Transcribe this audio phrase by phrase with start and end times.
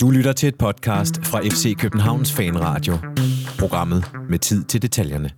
[0.00, 2.98] Du lytter til et podcast fra FC Københavns Fanradio.
[3.58, 5.30] Programmet med tid til detaljerne.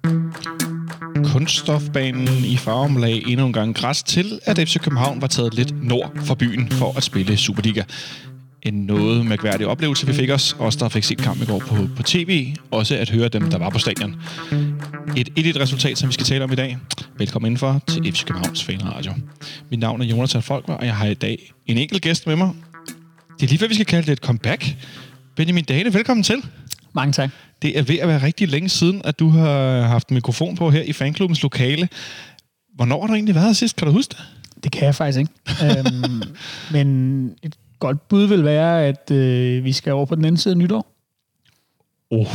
[1.33, 5.85] Kunststofbanen i Farum lagde endnu en gang græs til, at FC København var taget lidt
[5.85, 7.83] nord for byen for at spille Superliga.
[8.63, 11.77] En noget mærkværdig oplevelse, vi fik os, os der fik set kamp i går på,
[11.97, 14.17] på tv, også at høre dem, der var på stadion.
[15.17, 16.79] Et 1 resultat, som vi skal tale om i dag.
[17.19, 19.13] Velkommen indenfor til FC Københavns Fanradio.
[19.71, 22.51] Mit navn er Jonathan Folker, og jeg har i dag en enkelt gæst med mig.
[23.41, 24.77] Det er lige før, vi skal kalde det et comeback.
[25.37, 26.43] Benjamin Dane, velkommen til.
[26.93, 27.31] Mange tak.
[27.63, 30.83] Det er ved at være rigtig længe siden, at du har haft mikrofon på her
[30.83, 31.89] i fanklubbens lokale.
[32.75, 33.77] Hvornår har du egentlig været her sidst?
[33.77, 34.25] Kan du huske det?
[34.65, 35.33] Det kan jeg faktisk ikke.
[35.65, 36.23] øhm,
[36.71, 40.53] men et godt bud vil være, at øh, vi skal over på den anden side
[40.53, 40.95] af nytår.
[42.11, 42.27] Oh,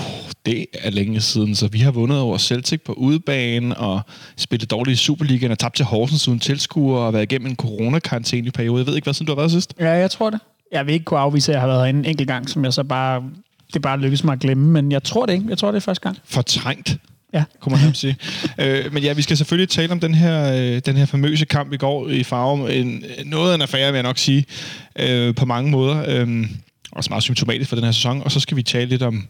[0.45, 4.01] det er længe siden, så vi har vundet over Celtic på udebane og
[4.37, 8.47] spillet dårligt i Superligaen og tabt til Horsens uden tilskuer og været igennem en coronakarantæne
[8.47, 8.79] i periode.
[8.79, 9.73] Jeg ved ikke, hvad siden du har været sidst?
[9.79, 10.39] Ja, jeg tror det.
[10.71, 12.73] Jeg vil ikke kunne afvise, at jeg har været herinde en enkelt gang, som jeg
[12.73, 13.23] så bare,
[13.73, 15.45] det bare lykkedes mig at glemme, men jeg tror det ikke.
[15.49, 16.17] Jeg tror, det er første gang.
[16.25, 16.97] Fortrængt.
[17.33, 17.43] Ja.
[17.59, 18.17] kunne man sige.
[18.57, 21.73] øh, men ja, vi skal selvfølgelig tale om den her, øh, den her famøse kamp
[21.73, 22.61] i går i Farum.
[22.61, 24.45] En, øh, noget af en affære, vil jeg nok sige,
[24.99, 26.05] øh, på mange måder.
[26.07, 26.47] Øh,
[26.91, 28.21] også meget symptomatisk for den her sæson.
[28.23, 29.27] Og så skal vi tale lidt om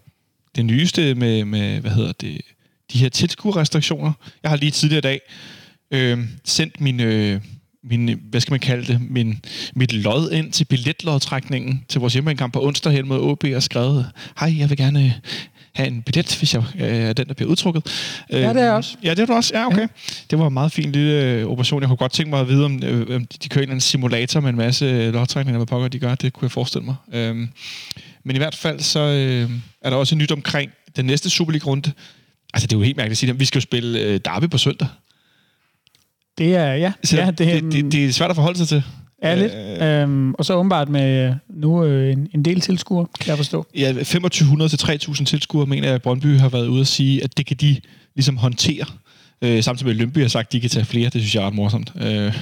[0.55, 2.41] det nyeste med, med hvad hedder det,
[2.93, 4.11] de her tilskuerrestriktioner.
[4.43, 5.21] Jeg har lige tidligere i dag
[5.91, 7.41] øh, sendt min, øh,
[7.83, 9.41] min, hvad skal man kalde det, min,
[9.75, 14.11] mit lod ind til billetlodtrækningen til vores hjemmekamp på onsdag hen mod OB og skrevet,
[14.39, 15.21] hej, jeg vil gerne
[15.75, 17.83] have en billet, hvis jeg øh, er den, der bliver udtrukket.
[18.29, 18.95] Ja, det er jeg også.
[19.03, 19.51] Ja, det er du også.
[19.53, 19.81] Ja, okay.
[19.81, 19.87] Ja.
[20.31, 21.81] Det var en meget fin lille øh, operation.
[21.81, 24.49] Jeg kunne godt tænke mig at vide, om, øh, om de kører en simulator med
[24.49, 26.15] en masse øh, lodtrækninger, hvad pokker de gør.
[26.15, 26.95] Det kunne jeg forestille mig.
[27.13, 27.49] Øhm,
[28.23, 29.49] men i hvert fald så øh,
[29.81, 31.91] er der også nyt omkring den næste Superliga-runde.
[32.53, 33.39] Altså, det er jo helt mærkeligt at sige det.
[33.39, 34.87] Vi skal jo spille øh, Derby på søndag.
[36.37, 36.91] Det er, ja.
[37.03, 38.83] Så ja det, det, det, det er svært at forholde sig til.
[39.23, 39.81] Ja, lidt.
[39.81, 43.67] Øhm, og så åbenbart med øh, nu øh, en, en del tilskuere, kan jeg forstå.
[43.75, 47.37] Ja, 2500 til 3000 tilskuere, mener jeg, at Brøndby har været ude at sige, at
[47.37, 47.77] det kan de
[48.15, 48.85] ligesom håndtere.
[49.41, 51.09] Øh, samtidig med, at Lønby har sagt, at de kan tage flere.
[51.09, 51.91] Det synes jeg er ret morsomt.
[52.01, 52.33] Øh,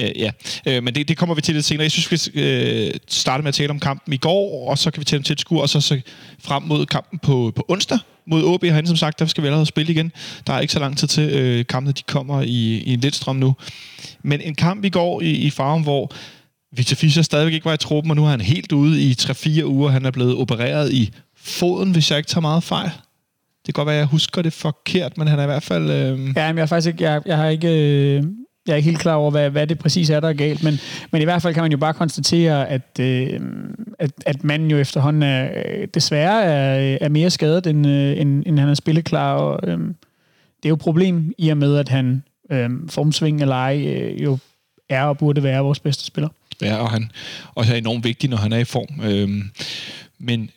[0.00, 0.30] øh, ja,
[0.68, 1.82] øh, men det, det kommer vi til lidt senere.
[1.82, 4.90] Jeg synes, vi skal øh, starte med at tale om kampen i går, og så
[4.90, 6.00] kan vi tale om tilskuere, og så, så
[6.38, 9.66] frem mod kampen på, på onsdag mod OB herinde, som sagt, der skal vi allerede
[9.66, 10.12] spille igen.
[10.46, 13.14] Der er ikke så lang tid til øh, kampene, de kommer i, i en lidt
[13.14, 13.56] strøm nu.
[14.22, 16.12] Men en kamp i går i, i Farum, hvor
[16.76, 19.64] Victor Fischer stadigvæk ikke var i truppen, og nu er han helt ude i 3-4
[19.64, 19.90] uger.
[19.90, 22.90] Han er blevet opereret i foden, hvis jeg ikke tager meget fejl.
[23.66, 25.90] Det kan godt være, at jeg husker det forkert, men han er i hvert fald...
[25.90, 25.96] Øh...
[25.96, 27.68] Ja, men jeg, er faktisk ikke, jeg, jeg har ikke...
[27.68, 28.24] Øh
[28.66, 30.78] jeg er ikke helt klar over, hvad, hvad det præcis er, der er galt, men,
[31.10, 33.40] men i hvert fald kan man jo bare konstatere, at, øh,
[33.98, 38.20] at, at manden jo efterhånden er, øh, desværre er, øh, er mere skadet, end, øh,
[38.20, 41.76] end, end han er spilleklar, og øh, det er jo et problem i og med,
[41.76, 44.38] at han øh, formsving eller ej øh, jo
[44.88, 46.28] er og burde være vores bedste spiller.
[46.62, 47.10] Ja, og han
[47.54, 49.00] også er enormt vigtig, når han er i form.
[49.04, 49.44] Øh,
[50.18, 50.50] men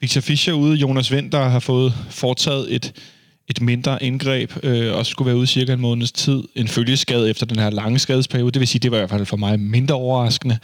[0.00, 2.92] Victor Fischer ude, Jonas Vind, der har fået foretaget et
[3.56, 6.42] et mindre indgreb, øh, og skulle være ude cirka en måneds tid.
[6.54, 8.50] En følgeskade efter den her lange skadesperiode.
[8.50, 10.58] Det vil sige, det var i hvert fald for mig mindre overraskende.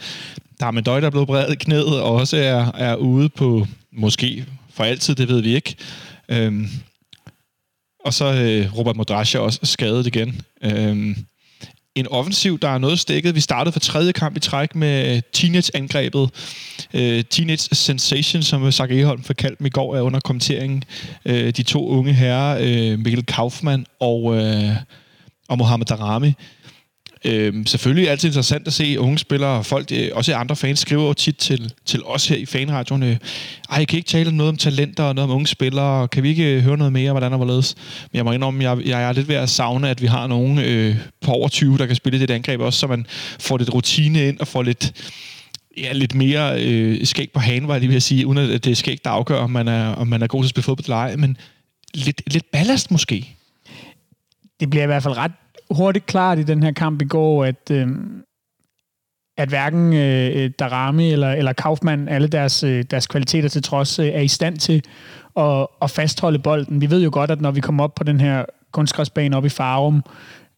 [0.59, 3.29] Der er med Døj, der er blevet bredt i knæet, og også er, er ude
[3.29, 5.75] på, måske for altid, det ved vi ikke.
[6.29, 6.67] Øhm,
[8.05, 10.41] og så øh, Robert Modrasja også skadet igen.
[10.63, 11.15] Øhm,
[11.99, 13.35] en offensiv, der er noget stikket.
[13.35, 16.29] Vi startede for tredje kamp i træk med øh, teenage-angrebet.
[16.93, 20.83] Øh, teenage Sensation, som Zach Eholm forkaldte mig i går, er under kommenteringen.
[21.25, 24.75] Øh, de to unge herrer, øh, Mikkel Kaufmann og, øh,
[25.49, 26.33] og Mohamed Darami.
[27.25, 30.55] Øhm, selvfølgelig er det altid interessant at se unge spillere, og folk, øh, også andre
[30.55, 33.09] fans, skriver jo tit til, til os her i fanradioen, øh,
[33.69, 36.29] ej, jeg kan ikke tale noget om talenter og noget om unge spillere, kan vi
[36.29, 37.75] ikke øh, høre noget mere, hvordan og hvorledes?
[38.11, 40.59] Men jeg må indrømme, jeg, jeg er lidt ved at savne, at vi har nogen
[40.59, 43.05] øh, på over 20, der kan spille det angreb også, så man
[43.39, 44.93] får lidt rutine ind og får lidt,
[45.77, 48.63] ja, lidt mere øh, skæg på hanen, var jeg lige ved at sige, uden at
[48.63, 50.63] det er skæg, der afgør, om man er, om man er god til at spille
[50.63, 51.37] fodbold eller ej, men
[51.93, 53.35] lidt, lidt ballast måske.
[54.59, 55.31] Det bliver i hvert fald ret
[55.71, 57.87] hurtigt klart i den her kamp i går, at, øh,
[59.37, 64.07] at hverken øh, Darami eller, eller Kaufmann, alle deres, øh, deres kvaliteter til trods, øh,
[64.07, 64.83] er i stand til
[65.37, 66.81] at, at fastholde bolden.
[66.81, 69.49] Vi ved jo godt, at når vi kommer op på den her kunstgræsbane op i
[69.49, 70.03] Farum,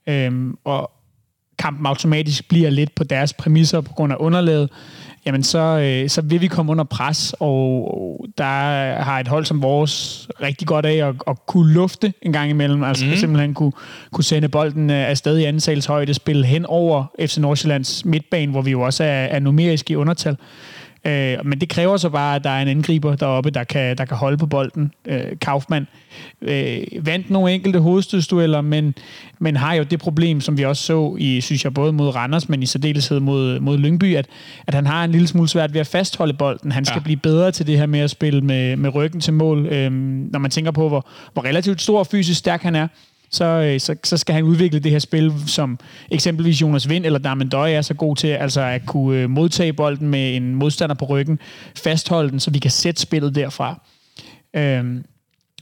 [0.09, 0.91] øh, og
[1.61, 4.69] kampen automatisk bliver lidt på deres præmisser på grund af underlaget,
[5.25, 8.43] jamen så, øh, så vil vi komme under pres, og der
[9.01, 12.83] har et hold som vores rigtig godt af at, at kunne lufte en gang imellem,
[12.83, 13.15] altså mm.
[13.15, 13.71] simpelthen kunne,
[14.11, 18.71] kunne sende bolden øh, afsted i ansalshøjde, spille hen over FC Nordsjællands midtbane, hvor vi
[18.71, 20.37] jo også er, er numerisk i undertal.
[21.05, 24.05] Øh, men det kræver så bare, at der er en angriber deroppe, der kan, der
[24.05, 24.91] kan holde på bolden.
[25.05, 25.87] Øh, Kaufmann
[26.41, 28.95] øh, vandt nogle enkelte hovedstødsdueller, men,
[29.39, 32.49] men har jo det problem, som vi også så i, synes jeg, både mod Randers,
[32.49, 34.27] men i særdeleshed mod, mod Lyngby, at,
[34.67, 36.71] at han har en lille smule svært ved at fastholde bolden.
[36.71, 37.03] Han skal ja.
[37.03, 39.65] blive bedre til det her med at spille med, med ryggen til mål.
[39.65, 39.91] Øh,
[40.31, 42.87] når man tænker på, hvor, hvor relativt stor og fysisk stærk han er,
[43.31, 45.79] så, øh, så, så skal han udvikle det her spil, som
[46.11, 50.07] eksempelvis Jonas Vind eller Darmendøj er så god til, altså at kunne øh, modtage bolden
[50.07, 51.39] med en modstander på ryggen,
[51.75, 53.81] fastholde den, så vi kan sætte spillet derfra.
[54.55, 55.03] Øhm,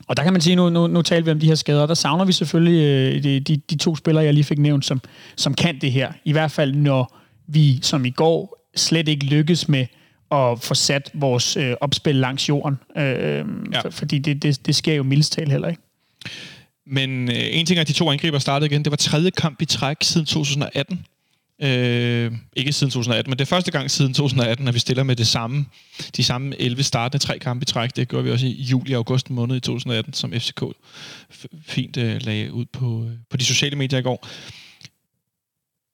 [0.07, 1.94] og der kan man sige, nu, nu, nu taler vi om de her skader, der
[1.94, 5.01] savner vi selvfølgelig øh, de, de, de to spillere, jeg lige fik nævnt, som,
[5.36, 6.12] som kan det her.
[6.25, 7.18] I hvert fald, når
[7.48, 9.86] vi, som i går, slet ikke lykkes med
[10.31, 12.80] at få sat vores øh, opspil langs jorden.
[12.98, 13.04] Øh,
[13.74, 13.81] ja.
[13.81, 15.81] for, fordi det, det, det sker jo mildest heller ikke.
[16.92, 18.84] Men øh, en ting er, at de to angriber startede igen.
[18.84, 21.06] Det var tredje kamp i træk siden 2018.
[21.62, 25.16] Øh, ikke siden 2018, men det er første gang siden 2018, at vi stiller med
[25.16, 25.66] det samme,
[26.18, 27.96] de samme 11 startende tre kampe i træk.
[27.96, 30.64] Det gjorde vi også i juli og august måned i 2018, som FCK
[31.66, 34.28] fint øh, lagde ud på, øh, på de sociale medier i går.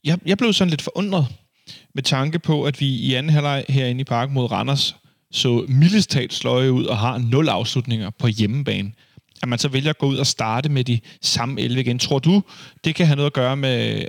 [0.03, 1.27] Jeg, jeg blev sådan lidt forundret
[1.93, 4.95] med tanke på, at vi i anden halvleg herinde i parken mod Randers
[5.31, 8.91] så mildest talt sløje ud og har nul afslutninger på hjemmebane
[9.41, 11.99] at man så vælger at gå ud og starte med de samme 11 igen.
[11.99, 12.43] Tror du,
[12.83, 14.05] det kan have noget at gøre med,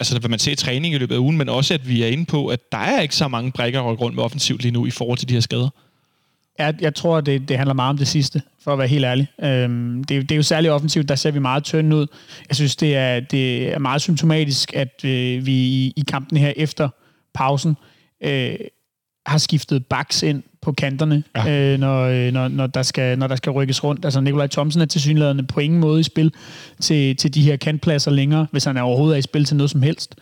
[0.00, 2.06] altså hvad man ser i træning i løbet af ugen, men også at vi er
[2.06, 4.86] inde på, at der er ikke så mange brækker at rundt med offensivt lige nu
[4.86, 5.68] i forhold til de her skader?
[6.58, 9.28] Jeg, jeg tror, det, det handler meget om det sidste, for at være helt ærlig.
[9.42, 12.06] Øhm, det, det er jo særligt offensivt, der ser vi meget tynde ud.
[12.48, 16.52] Jeg synes, det er, det er meget symptomatisk, at øh, vi i, i kampen her
[16.56, 16.88] efter
[17.34, 17.76] pausen
[18.22, 18.56] øh,
[19.26, 21.72] har skiftet backs ind på kanterne, ja.
[21.72, 24.04] øh, når, øh, når, når, der skal, når der skal rykkes rundt.
[24.04, 26.32] Altså Nikolaj Thomsen er til synligheden på ingen måde i spil
[26.80, 29.70] til, til de her kantpladser længere, hvis han er overhovedet er i spil til noget
[29.70, 30.14] som helst.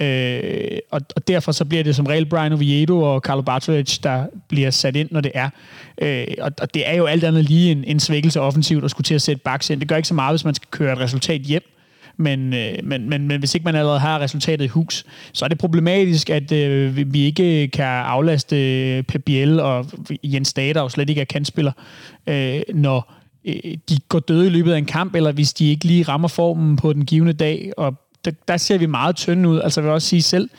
[0.00, 4.26] Øh, og, og derfor så bliver det som regel Brian Oviedo og Carlo Bartolec, der
[4.48, 5.50] bliver sat ind, når det er.
[6.02, 9.04] Øh, og, og det er jo alt andet lige en, en svækkelse offensivt at skulle
[9.04, 9.80] til at sætte backs ind.
[9.80, 11.75] Det gør ikke så meget, hvis man skal køre et resultat hjem.
[12.16, 15.48] Men, øh, men, men, men hvis ikke man allerede har resultatet i hus, så er
[15.48, 19.86] det problematisk, at øh, vi ikke kan aflaste øh, Pep Biel og
[20.24, 21.72] Jens Data og slet ikke er kantspiller,
[22.26, 23.12] øh, når
[23.44, 26.28] øh, de går døde i løbet af en kamp, eller hvis de ikke lige rammer
[26.28, 27.72] formen på den givende dag.
[27.76, 29.60] Og der, der ser vi meget tynde ud.
[29.60, 30.50] Altså jeg vil også sige selv,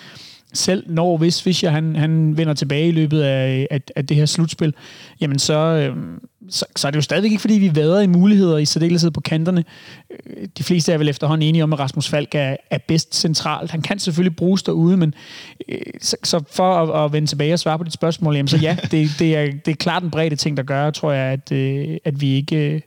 [0.58, 4.26] selv når hvis Fischer han, han vender tilbage i løbet af, af, af det her
[4.26, 4.74] slutspil,
[5.22, 5.96] jamen så, øh,
[6.50, 9.22] så, så er det jo stadigvæk ikke, fordi vi vader i muligheder i særdeleshed på
[9.22, 9.64] kanterne.
[10.12, 13.72] Øh, de fleste er vel efterhånden enige om, at Rasmus Falk er, er bedst centralt.
[13.72, 15.14] Han kan selvfølgelig bruges derude, men
[15.70, 18.58] øh, så, så for at, at vende tilbage og svare på dit spørgsmål, jamen så
[18.58, 21.52] ja, det, det, er, det er klart en bredde ting, der gør, tror jeg, at,
[21.52, 22.84] øh, at vi ikke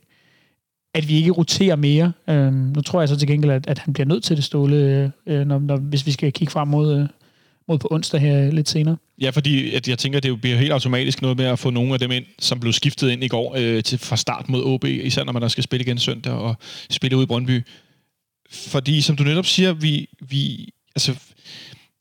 [0.95, 2.13] at vi ikke roterer mere.
[2.29, 5.13] Øh, nu tror jeg så til gengæld, at, at han bliver nødt til det ståle,
[5.27, 7.09] øh, når, når, hvis vi skal kigge frem mod, øh,
[7.71, 8.97] mod på onsdag her lidt senere.
[9.21, 11.99] Ja, fordi at jeg tænker, det bliver helt automatisk noget med at få nogle af
[11.99, 15.25] dem ind, som blev skiftet ind i går øh, til, fra start mod OB, især
[15.25, 16.57] når man der skal spille igen søndag og
[16.91, 17.63] spille ud i Brøndby.
[18.51, 21.15] Fordi, som du netop siger, vi, vi, altså,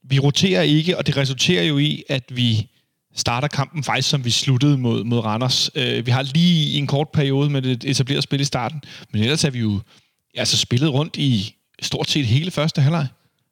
[0.04, 2.68] vi roterer ikke, og det resulterer jo i, at vi
[3.16, 5.70] starter kampen faktisk, som vi sluttede mod, mod Randers.
[5.76, 8.82] Øh, vi har lige en kort periode med det etableret spil i starten,
[9.12, 9.80] men ellers er vi jo
[10.36, 13.08] altså spillet rundt i stort set hele første halvleg.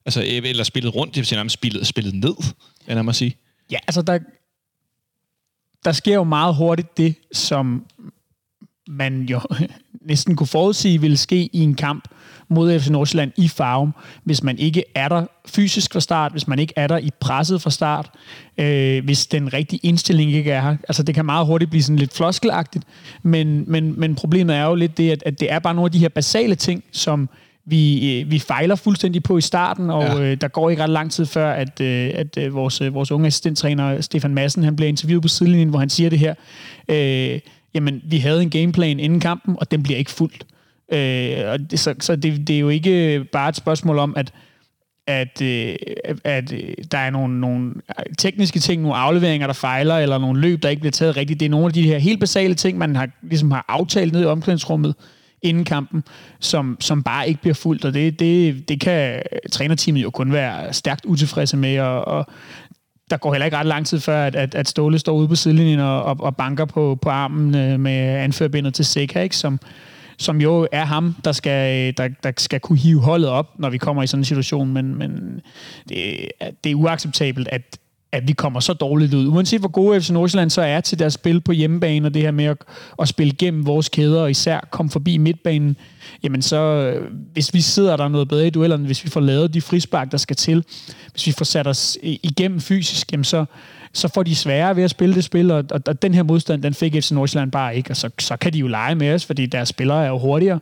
[0.07, 2.35] Altså, øh, eller spillet rundt, det vil sige nærmest spillet, spillet ned,
[2.87, 3.35] eller man sige.
[3.71, 4.19] Ja, altså der,
[5.85, 7.85] der sker jo meget hurtigt det, som
[8.87, 9.41] man jo
[10.01, 12.07] næsten kunne forudsige ville ske i en kamp
[12.49, 13.93] mod FC Nordsjælland i Farum,
[14.23, 17.61] hvis man ikke er der fysisk fra start, hvis man ikke er der i presset
[17.61, 18.11] fra start,
[18.57, 20.77] øh, hvis den rigtige indstilling ikke er her.
[20.87, 22.85] Altså det kan meget hurtigt blive sådan lidt floskelagtigt,
[23.23, 25.91] men, men, men problemet er jo lidt det, at, at det er bare nogle af
[25.91, 27.29] de her basale ting, som
[27.69, 30.19] vi, øh, vi fejler fuldstændig på i starten, og ja.
[30.19, 33.11] øh, der går ikke ret lang tid før, at, øh, at øh, vores, øh, vores
[33.11, 36.33] unge assistenttræner Stefan Madsen, han bliver interviewet på sidelinjen, hvor han siger det her.
[36.89, 37.39] Øh,
[37.73, 40.45] jamen, vi havde en gameplan inden kampen, og den bliver ikke fuldt.
[40.91, 44.33] Øh, og det, så så det, det er jo ikke bare et spørgsmål om, at
[45.07, 45.75] at, øh,
[46.23, 47.73] at øh, der er nogle, nogle
[48.17, 51.39] tekniske ting, nogle afleveringer, der fejler, eller nogle løb, der ikke bliver taget rigtigt.
[51.39, 54.21] Det er nogle af de her helt basale ting, man har, ligesom har aftalt ned
[54.21, 54.95] i omklædningsrummet,
[55.41, 56.03] inden kampen,
[56.39, 60.73] som, som bare ikke bliver fuldt, og det, det, det kan trænerteamet jo kun være
[60.73, 62.25] stærkt utilfredse med, og, og
[63.09, 65.35] der går heller ikke ret lang tid før, at, at, at Ståle står ude på
[65.35, 69.37] sidelinjen og, og, og banker på, på armen øh, med anførbindet til Seca, ikke?
[69.37, 69.59] Som,
[70.17, 73.69] som jo er ham, der skal, øh, der, der skal kunne hive holdet op, når
[73.69, 75.41] vi kommer i sådan en situation, men, men
[75.89, 76.31] det,
[76.63, 77.77] det er uacceptabelt, at,
[78.17, 79.27] at vi kommer så dårligt ud.
[79.27, 82.31] Uanset hvor gode FC Nordsjælland så er til deres spil på hjemmebane, og det her
[82.31, 82.57] med at,
[83.01, 85.77] at spille gennem vores kæder, og især komme forbi midtbanen,
[86.23, 89.53] jamen så, øh, hvis vi sidder der noget bedre i duellerne, hvis vi får lavet
[89.53, 90.63] de frispark, der skal til,
[91.11, 93.45] hvis vi får sat os igennem fysisk, jamen så,
[93.93, 96.63] så får de sværere ved at spille det spil, og, og, og den her modstand,
[96.63, 99.25] den fik FC Nordsjælland bare ikke, og så, så kan de jo lege med os,
[99.25, 100.59] fordi deres spillere er jo hurtigere.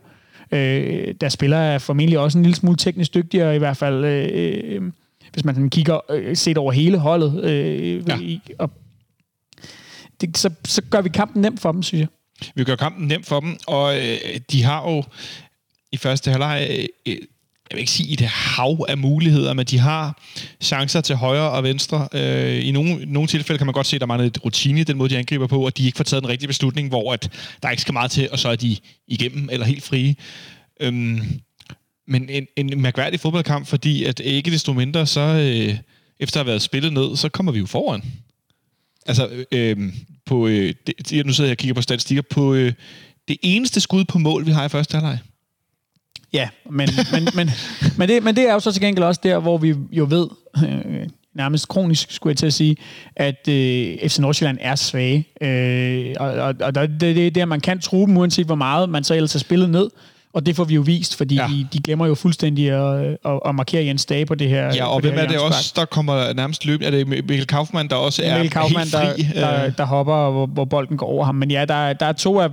[0.52, 4.30] Øh, deres spillere er formentlig også en lille smule teknisk dygtigere, i hvert fald øh,
[4.34, 4.82] øh,
[5.42, 7.44] hvis man kigger øh, set over hele holdet.
[7.44, 8.18] Øh, ja.
[8.18, 8.70] i, og
[10.20, 12.08] det, så, så gør vi kampen nem for dem, synes jeg.
[12.54, 15.04] Vi gør kampen nem for dem, og øh, de har jo
[15.92, 17.16] i første halvleg øh,
[17.70, 20.22] jeg vil ikke sige et hav af muligheder, men de har
[20.60, 22.08] chancer til højre og venstre.
[22.12, 24.96] Øh, I nogle, nogle tilfælde kan man godt se, at der mangler et rutine den
[24.96, 27.30] måde, de angriber på, og de ikke får taget den rigtige beslutning, hvor at
[27.62, 28.76] der ikke skal meget til, og så er de
[29.08, 30.16] igennem eller helt frie.
[30.80, 31.40] Øhm,
[32.06, 35.78] men en, en mærkværdig fodboldkamp, fordi at ikke desto mindre, så øh,
[36.20, 38.02] efter at have været spillet ned, så kommer vi jo foran.
[39.06, 39.92] Altså, øh,
[40.24, 42.72] på, øh, det, nu sidder jeg og kigger på statistikker, på øh,
[43.28, 45.18] det eneste skud på mål, vi har i første halvleg,
[46.32, 47.50] Ja, men, men, men,
[47.98, 50.28] men, det, men det er jo så til gengæld også der, hvor vi jo ved,
[50.68, 52.76] øh, nærmest kronisk skulle jeg til at sige,
[53.16, 55.28] at øh, FC Nordsjælland er svage.
[55.40, 58.88] Øh, og og, og det, det er der, man kan tro dem, uanset hvor meget
[58.88, 59.90] man så ellers har spillet ned.
[60.36, 61.46] Og det får vi jo vist, fordi ja.
[61.50, 64.74] de, de glemmer jo fuldstændig at, at, at markere Jens Dage på det her.
[64.74, 66.82] Ja, og hvem er det også, der kommer nærmest løb?
[66.82, 69.40] Er det Mikkel Kaufmann, der også er Mikkel Kaufmann, helt fri?
[69.40, 71.34] Der, der, der hopper, hvor, hvor bolden går over ham.
[71.34, 72.48] Men ja, der, der er to af,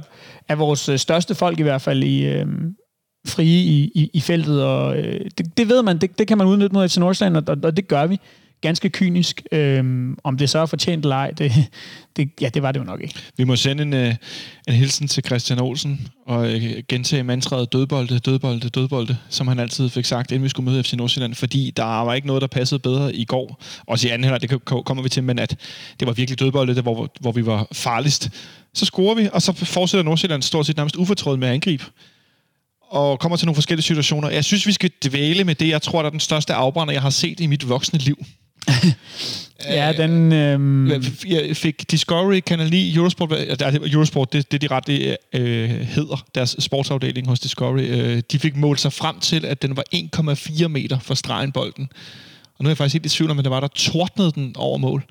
[0.49, 2.45] af vores største folk i hvert fald i, øh,
[3.27, 6.47] frie i, i, i feltet, og øh, det, det ved man, det, det kan man
[6.47, 8.19] udnytte mod FC Nordsjælland, og, og det gør vi
[8.63, 9.43] ganske kynisk.
[9.51, 11.51] Øhm, om det så er fortjent eller ej, det,
[12.15, 13.15] det, ja, det var det jo nok ikke.
[13.37, 14.15] Vi må sende en, øh,
[14.67, 19.89] en hilsen til Christian Olsen og øh, gentage mantraet dødbolde, dødbolde, dødbolde, som han altid
[19.89, 22.79] fik sagt, inden vi skulle møde FC Nordsjælland, fordi der var ikke noget, der passede
[22.79, 23.61] bedre i går.
[23.87, 25.57] Også i anden halvleg, det kommer vi til, men at
[25.99, 28.29] det var virkelig dødbolde, det, hvor, hvor vi var farligst.
[28.73, 31.81] Så scorer vi, og så fortsætter Nordsjælland stort set nærmest ufortrødet med angreb
[32.93, 34.29] og kommer til nogle forskellige situationer.
[34.29, 37.01] Jeg synes, vi skal dvæle med det, jeg tror, der er den største afbrænder, jeg
[37.01, 38.25] har set i mit voksne liv.
[39.69, 40.33] ja, den...
[40.33, 40.91] Øhm...
[41.27, 43.31] Jeg fik Discovery, Kanal 9, Eurosport,
[43.93, 44.89] Eurosport det, det de ret
[45.33, 49.77] øh, hedder, deres sportsafdeling hos Discovery, øh, de fik målt sig frem til, at den
[49.77, 51.89] var 1,4 meter fra stregen bolden.
[52.57, 54.55] Og nu er jeg faktisk helt i tvivl om, at det var der tordnede den
[54.57, 55.03] over mål.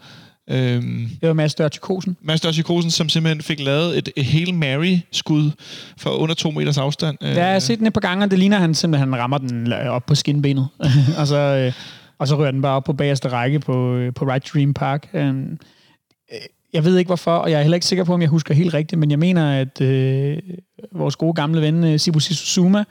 [0.51, 2.17] Øhm, det var Mads Dørtikosen.
[2.23, 5.51] Mads Dørtikosen, som simpelthen fik lavet et, et Hail Mary-skud
[5.99, 7.19] fra under to meters afstand.
[7.21, 9.39] Ja, jeg har set den et par gange, og det ligner, at han simpelthen rammer
[9.39, 10.69] den op på skinbenet.
[11.17, 11.73] og, så, øh,
[12.23, 15.09] og så rører den bare op på bagerste række på, øh, på Right Dream Park.
[15.15, 15.59] Øhm,
[16.33, 16.39] øh,
[16.73, 18.75] jeg ved ikke hvorfor, og jeg er heller ikke sikker på, om jeg husker helt
[18.75, 20.39] rigtigt, men jeg mener, at øh,
[20.93, 22.85] vores gode gamle ven, øh, Sibu Sissuma,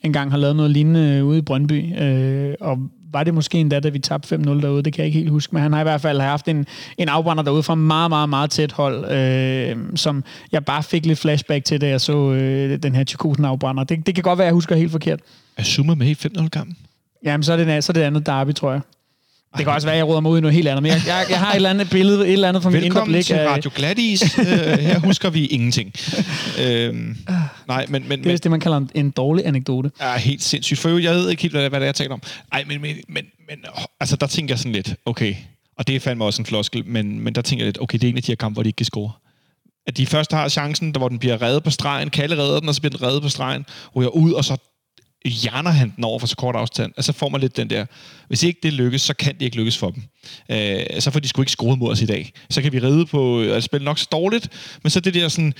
[0.00, 2.78] engang har lavet noget lignende ude i Brøndby, øh, og
[3.12, 5.54] var det måske endda, da vi tabte 5-0 derude, det kan jeg ikke helt huske,
[5.54, 6.66] men han har i hvert fald haft en,
[6.98, 11.18] en afbrænder derude fra meget, meget, meget tæt hold, øh, som jeg bare fik lidt
[11.18, 13.84] flashback til, da jeg så øh, den her Tjekusen afbrænder.
[13.84, 15.20] Det, det kan godt være, jeg husker helt forkert.
[15.56, 16.76] Er Zuma med i 5-0 kampen?
[17.24, 18.80] Jamen, så er, det, så er det andet derby, tror jeg.
[19.56, 21.02] Det kan også være, at jeg råder mig ud i noget helt andet, men jeg,
[21.06, 23.30] jeg, jeg har et eller andet billede, et eller andet fra min indre blik.
[23.30, 24.38] Velkommen til Radio Gladys.
[24.38, 24.44] uh,
[24.88, 25.92] her husker vi ingenting.
[26.58, 26.64] Uh,
[27.68, 29.90] nej, men, men, det er det, man kalder en, en dårlig anekdote.
[30.00, 30.80] Ja, helt sindssygt.
[30.80, 32.22] For jeg ved ikke helt, hvad, hvad det er, jeg taler om.
[32.52, 33.58] Nej, men, men, men, men
[34.00, 35.34] altså, der tænker jeg sådan lidt, okay,
[35.78, 38.04] og det er fandme også en floskel, men, men der tænker jeg lidt, okay, det
[38.04, 39.12] er en af de her kampe, hvor de ikke kan score.
[39.86, 42.68] At de først har chancen, der, hvor den bliver reddet på stregen, Kalle redder den,
[42.68, 44.56] og så bliver den reddet på stregen, ryger ud, og så
[45.24, 47.86] hjerner han den over for så kort afstand, og så får man lidt den der,
[48.28, 50.02] hvis ikke det lykkes, så kan det ikke lykkes for dem.
[50.50, 52.32] Øh, så får de sgu ikke skruet mod os i dag.
[52.50, 54.48] Så kan vi ride på øh, at spille nok så dårligt,
[54.82, 55.54] men så det der sådan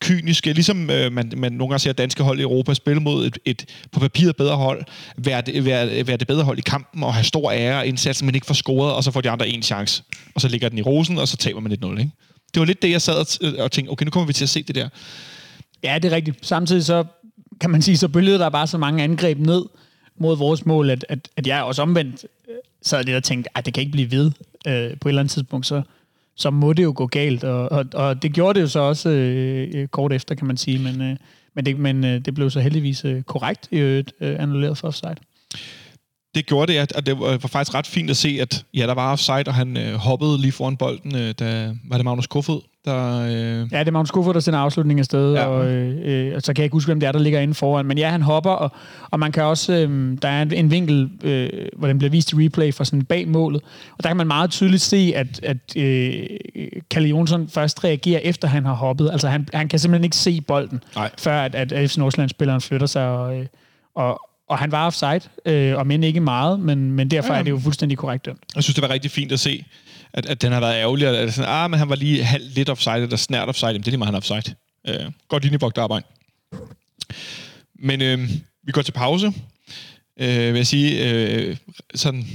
[0.00, 3.38] kyniske, ligesom øh, man, man nogle gange ser danske hold i Europa spille mod et,
[3.44, 4.84] et på papiret bedre hold,
[5.16, 8.22] være det, være, være det bedre hold i kampen og have stor ære og indsats,
[8.22, 10.02] men ikke få scoret, og så får de andre en chance.
[10.34, 11.90] Og så ligger den i rosen, og så taber man 1-0.
[11.90, 12.10] Ikke?
[12.54, 13.14] Det var lidt det, jeg sad
[13.58, 14.88] og tænkte, okay, nu kommer vi til at se det der.
[15.82, 16.46] Ja, det er rigtigt.
[16.46, 17.04] Samtidig så
[17.60, 19.64] kan man sige, så bølgede der bare så mange angreb ned
[20.16, 23.66] mod vores mål, at, at, at jeg også omvendt øh, sad lidt og tænkte, at
[23.66, 24.30] det kan ikke blive ved
[24.66, 25.82] øh, på et eller andet tidspunkt, så,
[26.36, 27.44] så må det jo gå galt.
[27.44, 30.56] Og, og, og det gjorde det jo så også øh, øh kort efter, kan man
[30.56, 31.16] sige, men, øh,
[31.54, 34.88] men, det, men øh, det blev så heldigvis øh, korrekt i øvrigt øh, annulleret for
[34.88, 35.16] offside
[36.34, 39.12] det gjorde det, at det var faktisk ret fint at se, at ja, der var
[39.12, 43.20] offside, og han øh, hoppede lige foran bolden, øh, da var det Magnus Kofod, der...
[43.20, 43.72] Øh...
[43.72, 45.46] Ja, det er Magnus Kofod, der sender afslutningen af sted, ja.
[45.46, 47.54] og, øh, øh, og så kan jeg ikke huske, hvem det er, der ligger inde
[47.54, 47.86] foran.
[47.86, 48.70] Men ja, han hopper, og,
[49.10, 49.72] og man kan også...
[49.72, 53.04] Øh, der er en, en vinkel, øh, hvor den bliver vist i replay fra sådan
[53.04, 53.62] bag målet,
[53.98, 56.26] og der kan man meget tydeligt se, at, at øh,
[56.90, 59.10] Kalle Jonsson først reagerer, efter han har hoppet.
[59.10, 61.10] Altså, han, han kan simpelthen ikke se bolden, Nej.
[61.18, 63.38] før at, at FC Nordsjælland-spilleren flytter sig og...
[63.38, 63.46] Øh,
[63.94, 67.38] og og han var offside, øh, og men ikke meget, men, men derfor ja.
[67.38, 68.40] er det jo fuldstændig korrekt dømt.
[68.54, 69.64] Jeg synes, det var rigtig fint at se,
[70.14, 72.68] at, at den har været ærgerlig, at sådan, ah, men han var lige halv lidt
[72.68, 74.54] offside, eller snært offside, Jamen, det er lige meget, han er offside.
[74.88, 76.06] Øh, godt linjebogt arbejde.
[77.78, 78.30] Men øh,
[78.66, 79.26] vi går til pause,
[80.20, 81.56] øh, vil jeg sige, øh,
[81.94, 82.26] sådan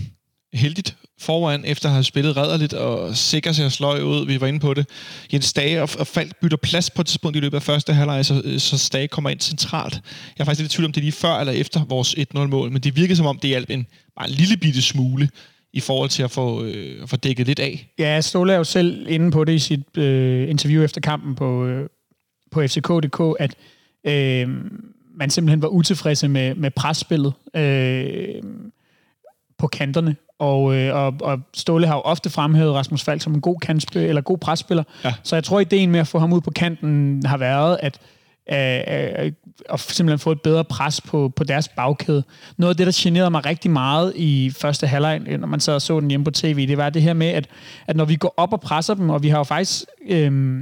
[0.54, 4.26] heldigt foran, efter at have spillet redderligt og sikker sig sløj ud.
[4.26, 4.86] Vi var inde på det.
[5.34, 8.26] Jens Dage og, og Falk bytter plads på et tidspunkt i løbet af første halvleg,
[8.26, 9.94] så, så Stage kommer ind centralt.
[10.38, 12.72] Jeg er faktisk lidt i tvivl om, det er lige før eller efter vores 1-0-mål,
[12.72, 15.30] men det virkede som om, det hjalp en, bare en lille bitte smule
[15.74, 17.90] i forhold til at få, øh, få dækket lidt af.
[18.00, 21.66] Ja, Ståle er jo selv inde på det i sit øh, interview efter kampen på,
[21.66, 21.90] øh,
[22.52, 23.56] på FCK.dk, at
[24.04, 24.50] øh,
[25.16, 28.44] man simpelthen var utilfredse med, med presspillet øh,
[29.58, 30.16] på kanterne.
[30.40, 34.10] Og, øh, og, og Ståle har jo ofte fremhævet Rasmus Falk som en god kantspiller,
[34.10, 34.84] eller god presspiller.
[35.04, 35.14] Ja.
[35.24, 38.00] Så jeg tror, ideen med at få ham ud på kanten har været, at
[38.52, 39.32] øh,
[39.70, 42.24] at simpelthen få et bedre pres på, på deres bagkæde.
[42.58, 45.82] Noget af det, der generede mig rigtig meget i første halvleg, når man sad og
[45.82, 47.48] så den hjemme på tv, det var det her med, at,
[47.88, 50.62] at når vi går op og presser dem, og vi har jo faktisk øh,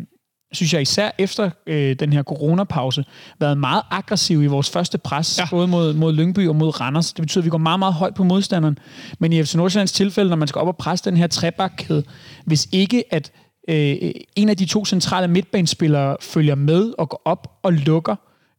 [0.52, 3.06] synes jeg især efter øh, den her coronapause,
[3.40, 5.48] været meget aggressiv i vores første pres, ja.
[5.50, 7.14] både mod, mod Lyngby og mod Randers.
[7.14, 8.78] Det betyder, at vi går meget, meget højt på modstanderen.
[9.20, 12.04] Men i FC Nordsjællands tilfælde, når man skal op og presse den her trebakkæde,
[12.46, 13.32] hvis ikke at
[13.68, 18.16] øh, en af de to centrale midtbanespillere følger med og går op og lukker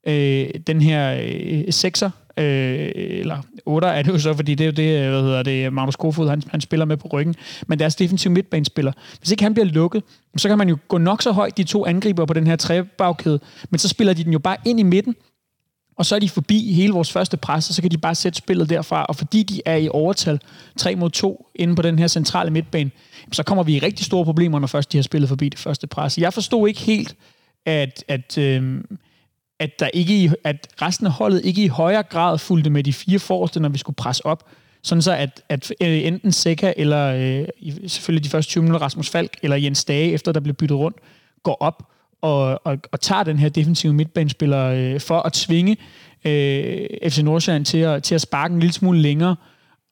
[0.07, 4.69] øh, den her øh, sekser, øh, eller 8 er det jo så, fordi det er
[4.69, 7.35] jo det, øh, hvad hedder det, Magnus Kofod, han, han spiller med på ryggen,
[7.67, 8.93] men deres altså defensiv midtbanespiller.
[9.19, 10.03] Hvis ikke han bliver lukket,
[10.37, 13.41] så kan man jo gå nok så højt, de to angriber på den her trebagkæde,
[13.71, 15.15] men så spiller de den jo bare ind i midten,
[15.99, 18.39] og så er de forbi hele vores første pres, og så kan de bare sætte
[18.39, 20.41] spillet derfra, og fordi de er i overtal
[20.77, 22.91] 3 mod 2 inde på den her centrale midtbane,
[23.33, 25.87] så kommer vi i rigtig store problemer, når først de har spillet forbi det første
[25.87, 26.19] pres.
[26.19, 27.17] Jeg forstod ikke helt,
[27.67, 28.81] at, at øh,
[29.61, 33.19] at, der ikke, at resten af holdet ikke i højere grad fulgte med de fire
[33.19, 34.45] forreste, når vi skulle presse op.
[34.83, 39.11] Sådan så, at, at øh, enten Seca eller øh, selvfølgelig de første 20 minutter Rasmus
[39.11, 40.97] Falk eller Jens Dage, efter der blev byttet rundt,
[41.43, 41.89] går op
[42.23, 45.77] og, og, og tager den her defensive midtbanespiller øh, for at tvinge
[46.25, 49.37] øh, FC Nordsjælland til at, til at sparke en lille smule længere.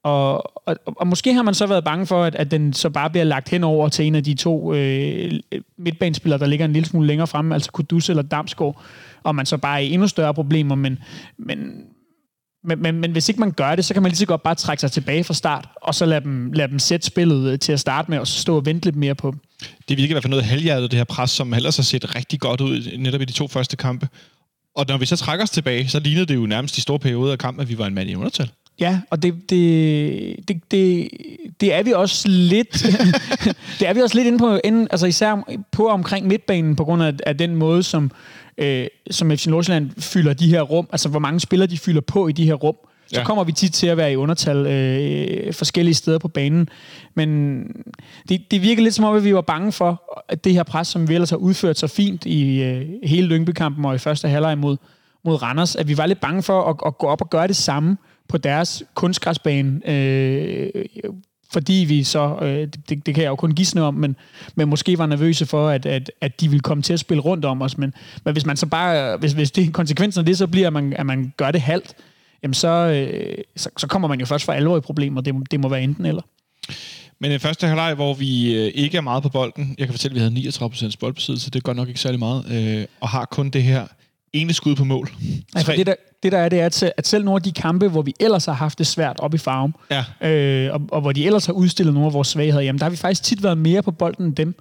[0.05, 3.11] Og, og, og måske har man så været bange for, at, at den så bare
[3.11, 5.33] bliver lagt hen over til en af de to øh,
[5.79, 8.83] midtbanespillere, der ligger en lille smule længere fremme, altså Kudus eller Damsgaard,
[9.23, 10.99] og man så bare er i endnu større problemer, men,
[11.39, 11.59] men,
[12.65, 14.55] men, men, men hvis ikke man gør det, så kan man lige så godt bare
[14.55, 17.73] trække sig tilbage fra start, og så lade dem, lade dem sætte spillet øh, til
[17.73, 19.41] at starte med, og så stå og vente lidt mere på dem.
[19.89, 22.41] Det virker i hvert fald noget halvhjertet, det her pres, som ellers har set rigtig
[22.41, 24.09] godt ud netop i de to første kampe.
[24.75, 27.33] Og når vi så trækker os tilbage, så lignede det jo nærmest de store perioder
[27.33, 28.51] af kampen, at vi var en mand i undertal.
[28.81, 31.09] Ja, og det, det, det, det,
[31.61, 32.73] det er vi også lidt
[33.81, 37.03] det er vi også lidt inde på, inde, altså især på omkring midtbanen, på grund
[37.03, 38.11] af, af den måde, som,
[38.59, 42.29] øh, som FC Nordsjælland fylder de her rum, altså hvor mange spillere de fylder på
[42.29, 43.25] i de her rum, så ja.
[43.25, 46.69] kommer vi tit til at være i undertal øh, forskellige steder på banen.
[47.15, 47.59] Men
[48.29, 50.89] det, det virker lidt som om, at vi var bange for, at det her pres,
[50.89, 54.59] som vi ellers har udført så fint i øh, hele Lyngby-kampen og i første halvleg
[54.59, 54.77] mod,
[55.25, 57.57] mod Randers, at vi var lidt bange for at, at gå op og gøre det
[57.57, 57.97] samme
[58.29, 60.71] på deres kunstgræsbane, øh,
[61.53, 64.17] fordi vi så, øh, det, det kan jeg jo kun gisne om, men,
[64.55, 67.45] men måske var nervøse for, at, at, at de ville komme til at spille rundt
[67.45, 67.79] om os.
[67.79, 70.73] Men, men hvis man så bare, hvis, hvis det, konsekvensen af det så bliver, at
[70.73, 71.95] man, at man gør det halvt,
[72.43, 75.21] jamen så, øh, så, så kommer man jo først for alvor i problemer.
[75.21, 76.23] Det, det må være enten eller.
[77.21, 80.27] Men den første halvleg, hvor vi øh, ikke er meget på bolden, jeg kan fortælle,
[80.27, 83.51] at vi havde 39% boldbesiddelse, det gør nok ikke særlig meget, øh, og har kun
[83.51, 83.87] det her
[84.33, 85.11] ene skud på mål.
[85.57, 87.89] Altså, det, der, det der er, det er, at, at selv nogle af de kampe,
[87.89, 90.29] hvor vi ellers har haft det svært op i farven, ja.
[90.31, 92.91] øh, og, og hvor de ellers har udstillet nogle af vores svagheder, jamen der har
[92.91, 94.55] vi faktisk tit været mere på bolden end dem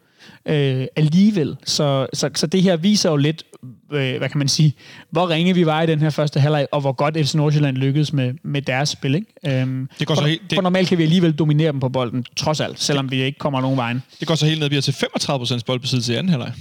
[0.45, 1.55] øh, alligevel.
[1.65, 3.43] Så, så, så det her viser jo lidt,
[3.91, 4.73] øh, hvad kan man sige,
[5.09, 8.13] hvor ringe vi var i den her første halvleg, og hvor godt FC Nordsjælland lykkedes
[8.13, 9.15] med, med deres spil.
[9.15, 9.61] Ikke?
[9.61, 10.55] Øhm, det går så for, helt, det...
[10.55, 13.39] for normalt kan vi alligevel dominere dem på bolden, trods alt, selvom det, vi ikke
[13.39, 14.03] kommer nogen vejen.
[14.19, 16.51] Det går så helt ned, vi er til 35% boldbesiddelse i anden halvleg.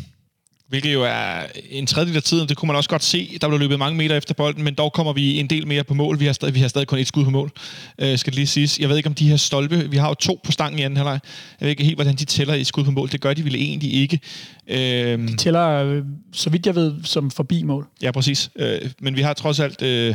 [0.74, 3.38] Hvilket jo er en tredjedel af tiden, det kunne man også godt se.
[3.40, 5.94] Der blev løbet mange meter efter bolden, men dog kommer vi en del mere på
[5.94, 6.20] mål.
[6.20, 7.50] Vi har stadig, vi har stadig kun et skud på mål,
[7.98, 8.78] øh, skal det lige siges.
[8.78, 10.96] Jeg ved ikke, om de her stolpe, vi har jo to på stangen i anden
[10.96, 11.20] halvleg.
[11.60, 13.10] Jeg ved ikke helt, hvordan de tæller i skud på mål.
[13.12, 14.20] Det gør de vel egentlig ikke.
[14.68, 17.87] Øh, de tæller, øh, så vidt jeg ved, som forbi mål.
[18.02, 18.50] Ja, præcis.
[18.56, 20.14] Øh, men vi har trods alt øh,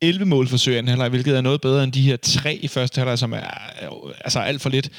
[0.00, 2.98] 11 målforsøg i anden halvleg, hvilket er noget bedre end de her tre i første
[2.98, 3.40] halvleg, som er
[4.24, 4.90] altså alt for lidt.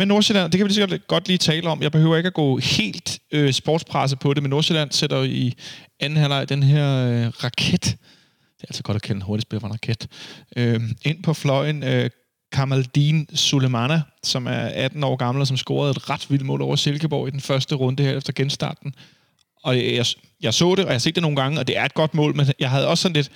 [0.00, 1.82] Men Nordsjælland, det kan vi lige så godt lige tale om.
[1.82, 5.54] Jeg behøver ikke at gå helt øh, sportspresse på det, men Nordsjælland sætter i
[6.00, 7.82] anden halvleg den her øh, raket.
[7.82, 10.08] Det er altså godt at kende hurtigt spiller for en raket.
[10.56, 12.10] Øh, ind på fløjen øh,
[12.52, 16.76] Kamaldin Sulemana, som er 18 år gammel og som scorede et ret vildt mål over
[16.76, 18.94] Silkeborg i den første runde her efter genstarten.
[19.62, 20.06] Og jeg,
[20.42, 22.14] jeg så det, og jeg har set det nogle gange, og det er et godt
[22.14, 23.30] mål, men jeg havde også sådan lidt,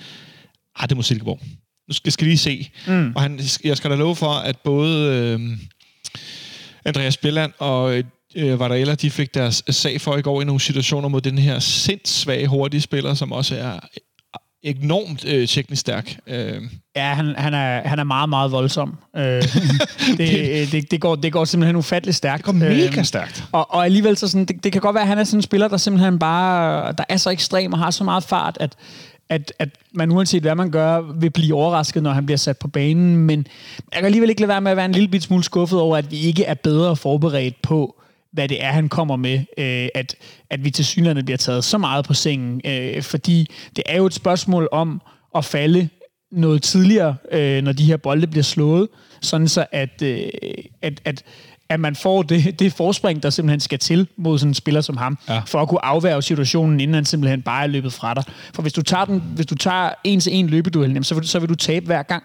[0.75, 1.39] ah, det må Silkeborg.
[1.87, 2.69] nu skal jeg skal lige se.
[2.87, 3.13] Mm.
[3.15, 5.57] Og han, jeg skal da love for, at både øh,
[6.85, 8.03] Andreas Bjelland og
[8.35, 11.59] øh, Varela, de fik deres sag for i går i nogle situationer mod den her
[11.59, 13.79] sindssvage, hurtige spiller, som også er
[14.65, 16.17] enormt øh, teknisk stærk.
[16.27, 16.61] Øh.
[16.95, 18.97] Ja, han, han, er, han er meget, meget voldsom.
[19.15, 19.23] Øh,
[20.17, 22.37] det, det, det, går, det går simpelthen ufatteligt stærkt.
[22.37, 23.43] Det går mega øh, stærkt.
[23.51, 25.41] Og, og alligevel, så sådan, det, det kan godt være, at han er sådan en
[25.41, 28.75] spiller, der simpelthen bare der er så ekstrem og har så meget fart, at,
[29.29, 32.67] at, at man uanset hvad man gør, vil blive overrasket, når han bliver sat på
[32.67, 33.17] banen.
[33.17, 33.47] Men
[33.91, 35.97] jeg kan alligevel ikke lade være med at være en lille bit smule skuffet over,
[35.97, 40.15] at vi ikke er bedre forberedt på, hvad det er, han kommer med, øh, at,
[40.49, 44.05] at vi til synligheden bliver taget så meget på sengen, øh, fordi det er jo
[44.05, 45.01] et spørgsmål om
[45.35, 45.89] at falde
[46.31, 48.87] noget tidligere, øh, når de her bolde bliver slået,
[49.21, 50.29] sådan så at, øh,
[50.81, 51.23] at, at,
[51.69, 54.97] at man får det, det forspring, der simpelthen skal til mod sådan en spiller som
[54.97, 55.41] ham, ja.
[55.45, 58.23] for at kunne afværge situationen, inden han simpelthen bare er løbet fra dig.
[58.53, 61.39] For hvis du tager, den, hvis du tager en til en løbeduel, så, vil, så
[61.39, 62.23] vil du tabe hver gang.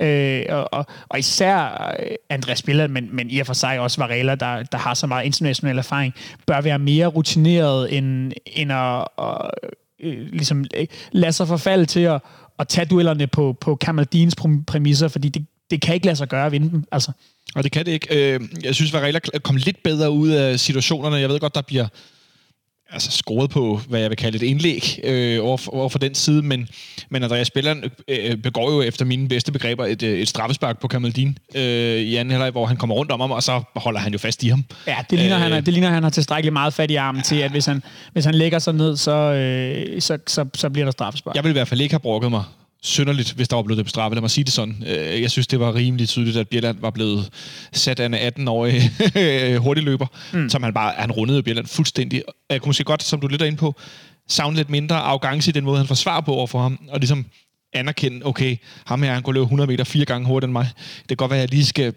[0.00, 4.00] Øh, og, og, og især øh, Andreas Spiller, men, men i og for sig også
[4.00, 6.14] Varela, der, der har så meget international erfaring,
[6.46, 9.50] bør være mere rutineret end, end at, at
[10.00, 12.22] øh, ligesom, øh, lade sig forfalde til at,
[12.58, 16.46] at tage duellerne på, på Kamaldins præmisser, fordi det, det kan ikke lade sig gøre
[16.46, 16.84] at vinde dem.
[16.92, 17.12] Altså.
[17.56, 18.38] Og det kan det ikke.
[18.64, 21.16] Jeg synes, Varela kom lidt bedre ud af situationerne.
[21.16, 21.86] Jeg ved godt, der bliver
[22.90, 26.14] altså scoret på, hvad jeg vil kalde et indlæg øh, over, for, over for den
[26.14, 26.68] side, men,
[27.10, 30.88] men Andreas Spilleren øh, begår jo efter mine bedste begreber et, øh, et straffespark på
[30.88, 31.62] Kamaldin øh,
[32.00, 34.42] i anden halvleg, hvor han kommer rundt om ham, og så holder han jo fast
[34.42, 34.64] i ham.
[34.86, 37.22] Ja, det ligner, øh, han, det ligner han har tilstrækkeligt meget fat i armen ja.
[37.22, 40.84] til, at hvis han, hvis han lægger sig ned, så, øh, så, så, så bliver
[40.84, 41.34] der straffespark.
[41.34, 42.44] Jeg vil i hvert fald ikke have brokket mig
[42.82, 44.16] synderligt, hvis der var blevet bestraffet.
[44.16, 44.84] Lad mig sige det sådan.
[44.86, 47.28] Øh, jeg synes, det var rimelig tydeligt, at Bjelland var blevet
[47.72, 48.90] sat af en 18-årig
[49.64, 50.50] hurtigløber, mm.
[50.50, 52.22] som han bare, han rundede Bjelland fuldstændig.
[52.50, 53.74] Jeg kunne måske godt, som du lidt er inde på,
[54.28, 57.26] savne lidt mindre arrogance i den måde, han forsvarer på over for ham, og ligesom
[57.72, 60.68] anerkende, okay, ham her, han kunne løbe 100 meter fire gange hurtigere end mig.
[60.98, 61.94] Det kan godt være, at jeg lige skal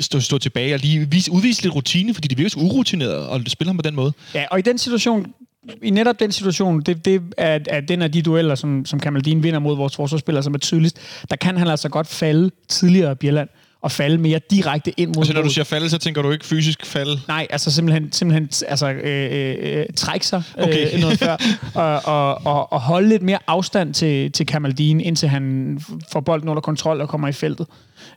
[0.00, 3.42] stå, stå tilbage og lige vise, udvise lidt rutine, fordi de virker så urutineret og
[3.46, 4.12] spiller på den måde.
[4.34, 5.34] Ja, og i den situation
[5.82, 9.42] i netop den situation, det, det er, er den af de dueller, som, som Kamaldin
[9.42, 10.98] vinder mod vores forsvarsspillere, som er tydeligst,
[11.30, 13.48] der kan han altså godt falde tidligere Bjelland
[13.82, 15.16] og falde mere direkte ind mod...
[15.16, 17.20] Altså når du siger falde, så tænker du ikke fysisk falde?
[17.28, 21.00] Nej, altså simpelthen, simpelthen altså, øh, øh, trække sig øh, okay.
[21.00, 21.36] noget før,
[21.74, 25.80] og, og, og, og holde lidt mere afstand til, til Kamaldin, indtil han
[26.12, 27.66] får bolden under kontrol og kommer i feltet.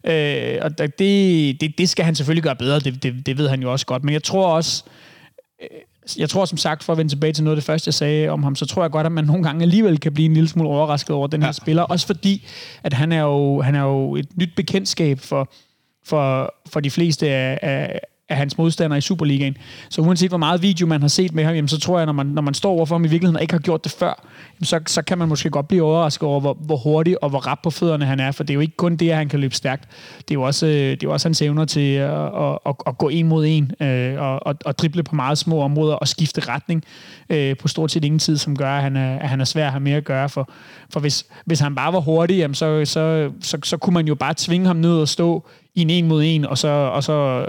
[0.07, 3.61] Øh, og det, det, det skal han selvfølgelig gøre bedre, det, det, det ved han
[3.61, 4.83] jo også godt, men jeg tror også...
[5.61, 5.67] Øh,
[6.17, 8.29] jeg tror som sagt, for at vende tilbage til noget af det første, jeg sagde
[8.29, 10.49] om ham, så tror jeg godt, at man nogle gange alligevel kan blive en lille
[10.49, 11.51] smule overrasket over den her ja.
[11.51, 11.83] spiller.
[11.83, 12.47] Også fordi,
[12.83, 15.51] at han er jo, han er jo et nyt bekendtskab for,
[16.05, 19.57] for, for de fleste af, af, af hans modstandere i Superligaen.
[19.89, 22.13] Så uanset hvor meget video man har set med ham, jamen, så tror jeg, når
[22.13, 24.65] man, når man står overfor ham i virkeligheden og ikke har gjort det før, jamen,
[24.65, 27.59] så, så kan man måske godt blive overrasket over, hvor, hvor hurtig og hvor rap
[27.63, 29.55] på fødderne han er, for det er jo ikke kun det, at han kan løbe
[29.55, 29.89] stærkt.
[30.17, 32.75] Det er jo også, øh, det er jo også hans evner til at, at, at,
[32.87, 36.07] at gå en mod en øh, og, og, og drible på meget små områder og
[36.07, 36.83] skifte retning
[37.29, 39.65] øh, på stort set ingen tid, som gør, at han er, at han er svær
[39.65, 40.29] at have mere at gøre.
[40.29, 40.49] For,
[40.89, 44.15] for hvis, hvis han bare var hurtig, jamen, så, så, så, så kunne man jo
[44.15, 47.45] bare tvinge ham ned og stå i en en mod en, og så, og så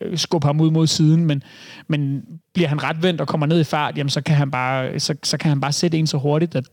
[0.00, 1.24] øh, skubbe ham ud mod siden.
[1.24, 1.42] Men,
[1.88, 2.22] men
[2.54, 5.36] bliver han retvendt og kommer ned i fart, jamen, så, kan han bare, så, så
[5.36, 6.64] kan han bare sætte en så hurtigt, at,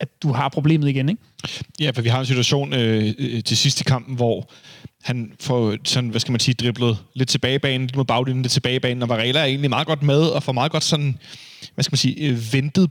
[0.00, 1.22] at du har problemet igen, ikke?
[1.80, 4.50] Ja, for vi har en situation øh, øh til sidst i kampen, hvor
[5.02, 8.42] han får sådan, hvad skal man sige, driblet lidt tilbage i banen, lidt mod baglinjen,
[8.42, 10.84] lidt tilbage i banen, og Varela er egentlig meget godt med, og får meget godt
[10.84, 11.18] sådan,
[11.74, 12.90] hvad skal man sige, øh, ventet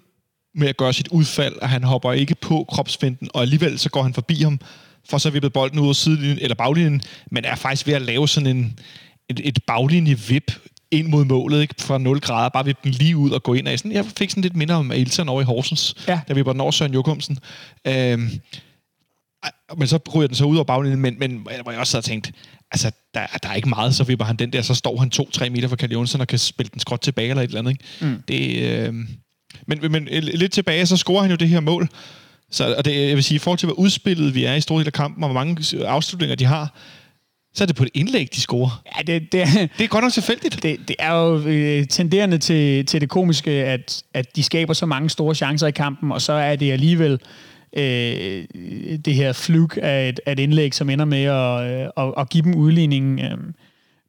[0.55, 4.03] med at gøre sit udfald, og han hopper ikke på kropsfinden, og alligevel så går
[4.03, 4.59] han forbi ham,
[5.09, 8.27] for så vippet bolden ud af sidelinjen, eller baglinjen, men er faktisk ved at lave
[8.27, 8.79] sådan en,
[9.29, 10.51] et, et baglinje-vip
[10.91, 11.75] ind mod målet, ikke?
[11.79, 13.79] fra 0 grader, bare vippe den lige ud og gå ind af.
[13.79, 16.19] Sådan, jeg fik sådan lidt minder om Ailton over i Horsens, ja.
[16.27, 17.37] da vi var den over Søren Jokumsen.
[17.87, 18.29] Øhm,
[19.77, 22.31] men så ryger den så ud over baglinjen, men, men hvor jeg også havde tænkt,
[22.71, 25.49] altså, der, der er ikke meget, så vipper han den der, så står han 2-3
[25.49, 27.71] meter fra Kalle Jonsson og kan spille den skråt tilbage eller et eller andet.
[27.71, 27.83] Ikke?
[28.01, 28.23] Mm.
[28.27, 28.93] Det, øh,
[29.67, 31.89] men, men lidt tilbage, så scorer han jo det her mål,
[32.51, 34.79] så og det, jeg vil sige, i forhold til, hvor udspillet vi er i store
[34.79, 36.73] del af kampen, og hvor mange afslutninger de har,
[37.53, 38.83] så er det på et indlæg, de scorer.
[38.97, 40.63] Ja, det, det, det er godt nok tilfældigt.
[40.63, 44.85] Det, det er jo øh, tenderende til, til det komiske, at, at de skaber så
[44.85, 47.19] mange store chancer i kampen, og så er det alligevel
[47.77, 48.45] øh,
[49.05, 52.29] det her flug af et, af et indlæg, som ender med at, øh, at, at
[52.29, 53.19] give dem udligningen.
[53.19, 53.37] Øh,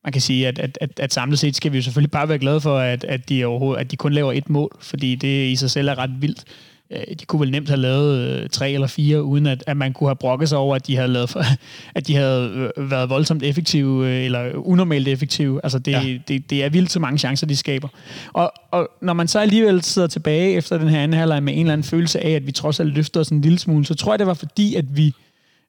[0.05, 2.39] man kan sige, at, at, at, at samlet set skal vi jo selvfølgelig bare være
[2.39, 5.57] glade for, at, at, de, overhovedet, at de kun laver et mål, fordi det i
[5.57, 6.45] sig selv er ret vildt.
[6.93, 9.93] Øh, de kunne vel nemt have lavet øh, tre eller fire, uden at, at man
[9.93, 11.37] kunne have brokket sig over, at de havde, lavet,
[11.95, 15.61] at de havde øh, været voldsomt effektive, øh, eller unormalt effektive.
[15.63, 16.19] Altså, det, ja.
[16.29, 17.89] det, det er vildt så mange chancer, de skaber.
[18.33, 21.59] Og, og når man så alligevel sidder tilbage efter den her anden halvleg med en
[21.59, 24.13] eller anden følelse af, at vi trods alt løfter os en lille smule, så tror
[24.13, 25.15] jeg, det var fordi, at vi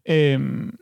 [0.10, 0.76] Øhm,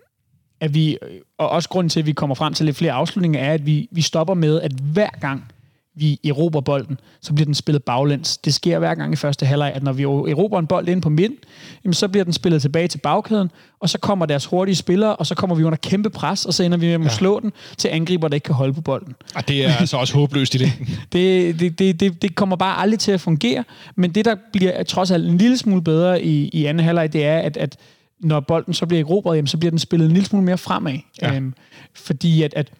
[0.60, 0.98] at vi,
[1.38, 3.88] og også grunden til, at vi kommer frem til lidt flere afslutninger, er, at vi,
[3.92, 5.52] vi stopper med, at hver gang
[5.96, 8.38] vi erobrer bolden, så bliver den spillet baglæns.
[8.38, 11.10] Det sker hver gang i første halvleg, at når vi erobrer en bold ind på
[11.10, 11.38] midten,
[11.84, 15.28] jamen så bliver den spillet tilbage til bagkæden, og så kommer deres hurtige spillere, og
[15.28, 17.10] så kommer vi under kæmpe pres, og så ender vi med at ja.
[17.10, 19.16] slå den til angriber, der ikke kan holde på bolden.
[19.36, 20.72] Og det er altså også håbløst i det.
[21.14, 22.22] det, det, det, det.
[22.22, 23.64] Det kommer bare aldrig til at fungere,
[23.96, 27.26] men det, der bliver trods alt en lille smule bedre i, i anden halvleg, det
[27.26, 27.78] er, at, at
[28.20, 30.98] når bolden så bliver erobret, jamen, så bliver den spillet en lille smule mere fremad.
[31.22, 31.36] Ja.
[31.36, 31.54] Øhm,
[31.94, 32.72] fordi at, at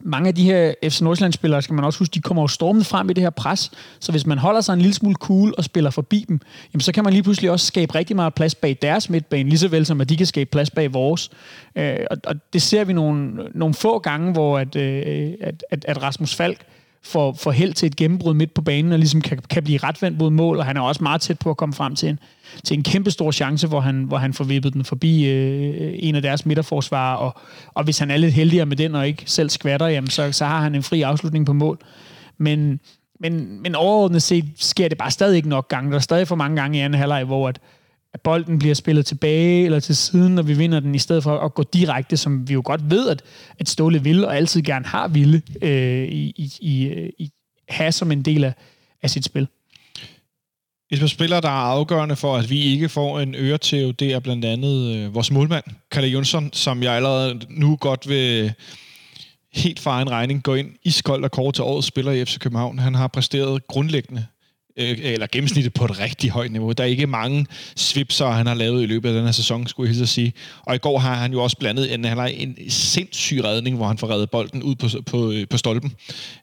[0.00, 3.10] mange af de her FC Nordsjælland-spillere, skal man også huske, de kommer jo stormet frem
[3.10, 3.70] i det her pres.
[4.00, 6.40] Så hvis man holder sig en lille smule cool og spiller forbi dem,
[6.72, 9.58] jamen så kan man lige pludselig også skabe rigtig meget plads bag deres midtbane, lige
[9.58, 11.30] så vel som at de kan skabe plads bag vores.
[11.76, 15.84] Øh, og, og det ser vi nogle, nogle få gange, hvor at, øh, at, at,
[15.88, 16.66] at Rasmus Falk
[17.06, 20.18] får, får held til et gennembrud midt på banen, og ligesom kan, kan blive retvendt
[20.18, 22.18] mod mål, og han er også meget tæt på at komme frem til en,
[22.64, 26.14] til en kæmpe stor chance, hvor han, hvor han får vippet den forbi øh, en
[26.14, 27.36] af deres midterforsvarer, og,
[27.74, 30.44] og hvis han er lidt heldigere med den, og ikke selv skvatter, jamen så, så
[30.44, 31.78] har han en fri afslutning på mål.
[32.38, 32.80] Men,
[33.20, 35.90] men, men overordnet set sker det bare stadig ikke nok gange.
[35.90, 37.58] Der er stadig for mange gange i anden halvleg, hvor at,
[38.16, 41.38] at bolden bliver spillet tilbage eller til siden, når vi vinder den, i stedet for
[41.38, 43.22] at gå direkte, som vi jo godt ved, at,
[43.58, 47.30] at Ståle vil og altid gerne har ville øh, i, i, i, i,
[47.68, 48.54] have som en del af,
[49.02, 49.48] af sit spil.
[50.90, 54.20] Et par spillere, der er afgørende for, at vi ikke får en øretæv, det er
[54.20, 58.52] blandt andet øh, vores målmand, Kalle Jonsson, som jeg allerede nu godt vil
[59.52, 62.38] helt for egen regning gå ind i skold og kort til årets spiller i FC
[62.38, 62.78] København.
[62.78, 64.26] Han har præsteret grundlæggende
[64.76, 66.72] øh, eller gennemsnittet på et rigtig højt niveau.
[66.72, 69.86] Der er ikke mange svipser, han har lavet i løbet af den her sæson, skulle
[69.86, 70.32] jeg hilse at sige.
[70.62, 73.86] Og i går har han jo også blandet en, han har en sindssyg redning, hvor
[73.86, 75.92] han får reddet bolden ud på, på, øh, på stolpen.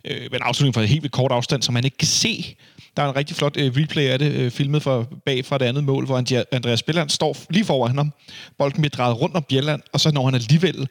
[0.06, 2.56] Øh, med en afslutning fra et helt kort afstand, som man ikke kan se.
[2.98, 5.66] Der er en rigtig flot øh, replay af det, øh, filmet fra, bag fra det
[5.66, 6.18] andet mål, hvor
[6.52, 8.14] Andreas Bjelland står lige foran ham.
[8.58, 10.88] Bolden bliver drejet rundt om Bjelland, og så når han alligevel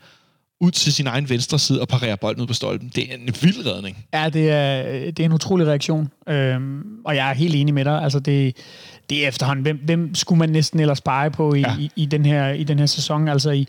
[0.62, 2.92] ud til sin egen venstre side og parerer bolden ud på stolpen.
[2.94, 4.04] Det er en vild redning.
[4.14, 6.10] Ja, det er, det er en utrolig reaktion.
[6.28, 8.02] Øhm, og jeg er helt enig med dig.
[8.02, 8.56] Altså det,
[9.10, 11.76] det er efterhånden, hvem, hvem skulle man næsten ellers pege på i, ja.
[11.78, 13.28] i, i, den her, i den her sæson?
[13.28, 13.68] Altså i,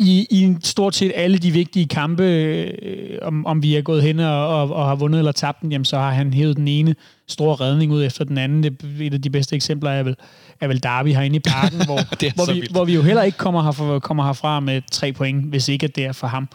[0.00, 4.18] i, i stort set alle de vigtige kampe, øh, om, om vi er gået hen
[4.18, 6.94] og, og, og har vundet eller tabt den, jamen, så har han hævet den ene
[7.28, 8.62] store redning ud efter den anden.
[8.62, 10.16] Det, et af de bedste eksempler er vel,
[10.60, 13.62] er vel Derby herinde i parken, hvor, hvor, vi, hvor vi jo heller ikke kommer,
[13.62, 16.48] herfra, kommer herfra med tre point, hvis ikke det er for ham.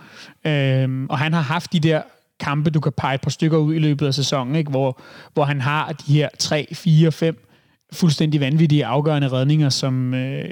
[0.45, 2.01] Øhm, og han har haft de der
[2.39, 4.71] kampe, du kan pege et par stykker ud i løbet af sæsonen, ikke?
[4.71, 4.99] Hvor,
[5.33, 7.47] hvor han har de her 3, 4, 5
[7.95, 10.45] fuldstændig vanvittige afgørende redninger, som, øh,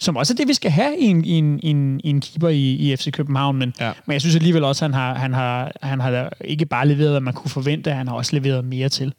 [0.00, 2.20] som også er det, vi skal have i en, i en, i en, i en
[2.20, 3.56] keeper i, i FC København.
[3.56, 3.92] Men, ja.
[4.06, 7.10] men jeg synes alligevel også, at han har, han, har, han har ikke bare leveret,
[7.10, 9.12] hvad man kunne forvente, han har også leveret mere til.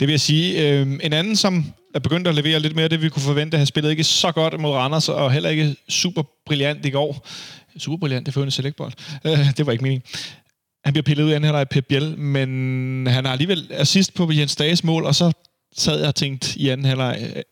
[0.00, 0.70] Det vil jeg sige.
[0.70, 3.66] Øh, en anden, som er begyndt at levere lidt mere det, vi kunne forvente, han
[3.66, 7.26] spillede ikke så godt mod Randers, og heller ikke super brillant i går.
[7.78, 8.92] Super brillant, det får en selectbold.
[9.24, 10.02] Øh, det var ikke meningen.
[10.84, 14.30] Han bliver pillet ud af her af Pep Biel, men han har alligevel assist på
[14.32, 15.32] Jens Dages mål, og så
[15.76, 17.42] sad jeg og tænkte i anden halvleg, øh,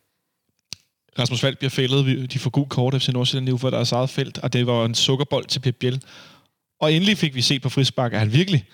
[1.18, 4.38] Rasmus Vald bliver fældet, de får god kort FC Nordsjælland nu for deres eget felt,
[4.38, 6.02] og det var en sukkerbold til Pep Biel.
[6.80, 8.64] Og endelig fik vi set på frisbak, at han virkelig,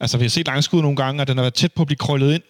[0.00, 1.96] altså vi har set langskud nogle gange, og den har været tæt på at blive
[1.96, 2.42] krøllet ind,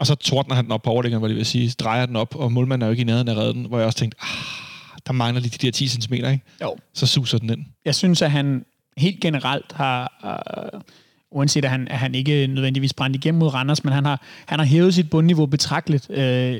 [0.00, 2.36] og så tordner han den op på overlæggeren, hvor det vil sige, drejer den op,
[2.36, 5.12] og målmanden er jo ikke i nærheden af redden, hvor jeg også tænkte, ah, der
[5.12, 6.40] mangler lige de der 10 cm, ikke?
[6.62, 6.76] Jo.
[6.94, 7.64] Så suser den ind.
[7.84, 8.64] Jeg synes, at han
[8.96, 10.12] helt generelt har,
[10.74, 10.80] uh,
[11.32, 14.58] uanset at han, at han ikke nødvendigvis brændt igennem mod Randers, men han har, han
[14.58, 16.10] har hævet sit bundniveau betragteligt.
[16.10, 16.56] Øh,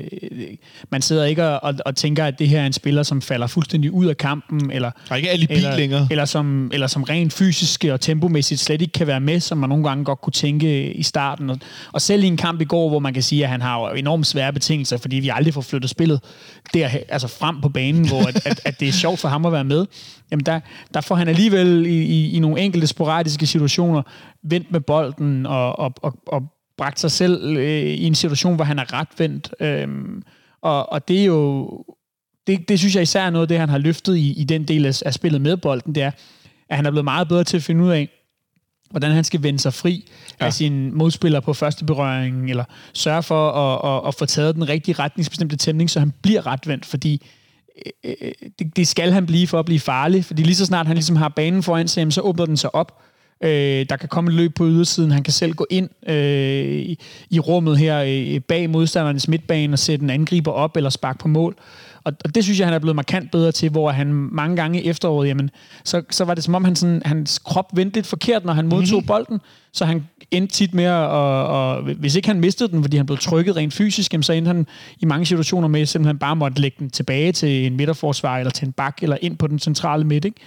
[0.89, 3.47] man sidder ikke og, og, og tænker, at det her er en spiller, som falder
[3.47, 6.07] fuldstændig ud af kampen, eller, der er ikke alibi eller, længere.
[6.11, 9.69] Eller som, eller som rent fysisk og tempomæssigt slet ikke kan være med, som man
[9.69, 11.49] nogle gange godt kunne tænke i starten.
[11.49, 11.59] Og,
[11.91, 14.27] og selv i en kamp i går, hvor man kan sige, at han har enormt
[14.27, 16.19] svære betingelser, fordi vi aldrig får flyttet spillet
[16.73, 19.51] der, altså frem på banen, hvor at, at, at det er sjovt for ham at
[19.51, 19.85] være med,
[20.31, 20.59] jamen der,
[20.93, 24.01] der får han alligevel i, i, i nogle enkelte sporadiske situationer
[24.43, 26.43] vendt med bolden og, og, og, og
[26.77, 29.53] bragt sig selv øh, i en situation, hvor han er ret vendt.
[29.59, 30.23] Øhm,
[30.61, 31.69] og, og det er jo,
[32.47, 34.67] det, det synes jeg især er noget af det, han har løftet i, i den
[34.67, 36.11] del af, af spillet med bolden, det er,
[36.69, 38.09] at han er blevet meget bedre til at finde ud af,
[38.89, 40.45] hvordan han skal vende sig fri ja.
[40.45, 42.63] af sin modspiller på første berøring, eller
[42.93, 46.85] sørge for at, at, at få taget den rigtige retningsbestemte tæmning, så han bliver retvendt,
[46.85, 47.21] fordi
[48.03, 50.95] øh, det, det skal han blive for at blive farlig, fordi lige så snart han
[50.95, 53.01] ligesom har banen foran sig, så åbner den sig op,
[53.43, 55.11] Øh, der kan komme et løb på ydersiden.
[55.11, 59.79] Han kan selv gå ind øh, i, i rummet her øh, bag modstandernes midtbane og
[59.79, 61.55] sætte en angriber op eller sparke på mål.
[62.03, 64.81] Og, og det synes jeg, han er blevet markant bedre til, hvor han mange gange
[64.81, 65.49] i efteråret, jamen,
[65.83, 68.67] så, så var det som om, han sådan, hans krop vendte lidt forkert, når han
[68.67, 69.07] modtog mm-hmm.
[69.07, 69.41] bolden.
[69.73, 73.05] Så han endte tit med at, og, og, hvis ikke han mistede den, fordi han
[73.05, 74.67] blev trykket rent fysisk, jamen, så endte han
[74.99, 78.51] i mange situationer med, at simpelthen bare måtte lægge den tilbage til en midterforsvar, eller
[78.51, 80.25] til en bak, eller ind på den centrale midt.
[80.25, 80.41] Ikke?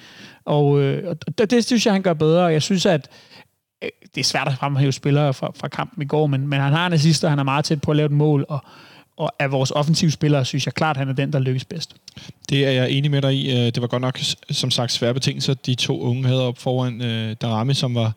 [0.45, 3.09] Og, øh, og det, det synes jeg, han gør bedre, og jeg synes, at
[3.85, 6.73] øh, det er svært at fremhæve spillere fra, fra kampen i går, men, men han
[6.73, 8.65] har en assist, og han er meget tæt på at lave et mål, og,
[9.17, 11.97] og af vores offensive spillere, synes jeg klart, han er den, der lykkes bedst.
[12.49, 13.51] Det er jeg enig med dig i.
[13.51, 14.19] Øh, det var godt nok,
[14.51, 18.13] som sagt, svære betingelser, de to unge havde op foran øh, Darami, som var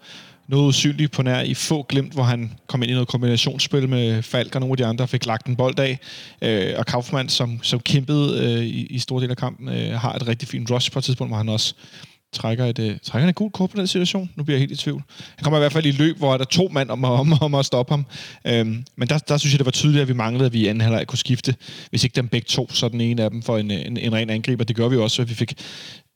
[0.47, 4.23] noget usynlig på nær i få glimt, hvor han kom ind i noget kombinationsspil med
[4.23, 5.99] Falk og nogle af de andre, fik lagt en bold af.
[6.41, 10.13] Øh, og Kaufmann, som, som kæmpede øh, i, i store del af kampen, øh, har
[10.13, 11.75] et rigtig fint rush på et tidspunkt, hvor han også
[12.33, 14.29] trækker et, uh, trækker han et gult kort på den situation?
[14.35, 15.03] Nu bliver jeg helt i tvivl.
[15.35, 17.55] Han kommer i hvert fald i løb, hvor der er to mand om, om, om
[17.55, 18.05] at stoppe ham.
[18.61, 20.67] Um, men der, der synes jeg, det var tydeligt, at vi manglede, at vi i
[20.67, 21.55] anden halvleg kunne skifte.
[21.89, 24.29] Hvis ikke dem begge to, så den ene af dem for en, en, en ren
[24.29, 24.63] angriber.
[24.63, 25.53] Det gør vi også, at vi fik,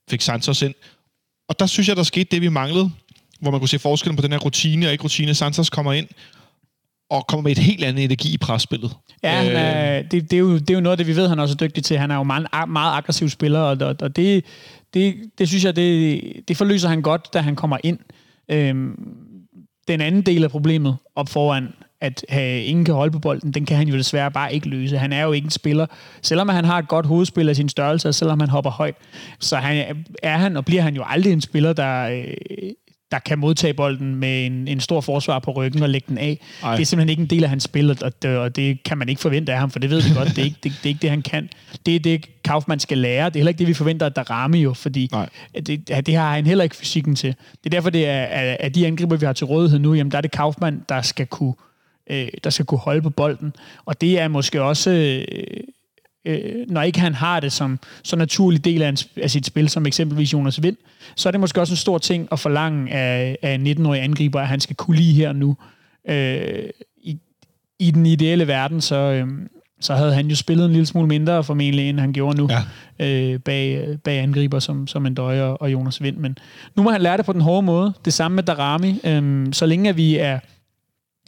[0.10, 0.74] fik Santos ind.
[1.50, 2.92] Og der synes jeg, der skete det, vi manglede.
[3.40, 5.34] Hvor man kunne se forskellen på den her rutine og ikke rutine.
[5.34, 6.08] Santos kommer ind,
[7.12, 8.92] og kommer med et helt andet energi i presspillet.
[9.24, 11.40] Ja, øh, det, det, er jo, det er jo noget af det, vi ved, han
[11.40, 11.98] er også dygtig til.
[11.98, 14.46] Han er jo meget, meget aggressiv spiller, og, og, og det,
[14.94, 18.00] det, det synes jeg, det, det forløser han godt, da han kommer ind.
[18.52, 18.96] Øhm,
[19.88, 23.66] den anden del af problemet op foran, at have, ingen kan holde på bolden, den
[23.66, 24.98] kan han jo desværre bare ikke løse.
[24.98, 25.86] Han er jo ikke en spiller.
[26.22, 28.96] Selvom han har et godt hovedspil af sin størrelse, og selvom han hopper højt,
[29.40, 32.34] så han, er han og bliver han jo aldrig en spiller, der, øh,
[33.12, 36.40] der kan modtage bolden med en, en stor forsvar på ryggen og lægge den af.
[36.64, 36.76] Ej.
[36.76, 39.10] Det er simpelthen ikke en del af hans spil, og det, og det kan man
[39.10, 40.88] ikke forvente af ham, for det ved vi godt, det er ikke det, det, er
[40.88, 41.50] ikke det han kan.
[41.86, 43.26] Det er det, Kaufmann skal lære.
[43.26, 45.12] Det er heller ikke det, vi forventer, at der rammer jo, fordi
[45.66, 47.36] det, det har han heller ikke fysikken til.
[47.64, 50.18] Det er derfor, det er, at de angriber, vi har til rådighed nu, jamen der
[50.18, 51.54] er det Kaufmann, der skal kunne,
[52.10, 53.54] øh, der skal kunne holde på bolden.
[53.86, 54.92] Og det er måske også...
[54.92, 55.24] Øh,
[56.26, 59.70] øh, når ikke han har det som så naturlig del af, en, af sit spil,
[59.70, 60.78] som eksempelvis Jonas Vind,
[61.16, 64.42] så er det måske også en stor ting at forlange af, af en 19-årig angriber,
[64.42, 65.58] at han skal kunne lige her nu.
[66.10, 67.18] Øh, i,
[67.80, 69.28] I den ideelle verden, så, øh,
[69.82, 72.50] så havde han jo spillet en lille smule mindre formentlig, end han gjorde nu,
[73.00, 73.34] ja.
[73.34, 76.18] øh, bag, bag angriber som, som en døje og Jonas Vind.
[76.18, 76.38] Men
[76.76, 77.94] nu må han lære det på den hårde måde.
[78.06, 79.00] Det samme med Darami.
[79.04, 80.40] Øh, så længe at vi er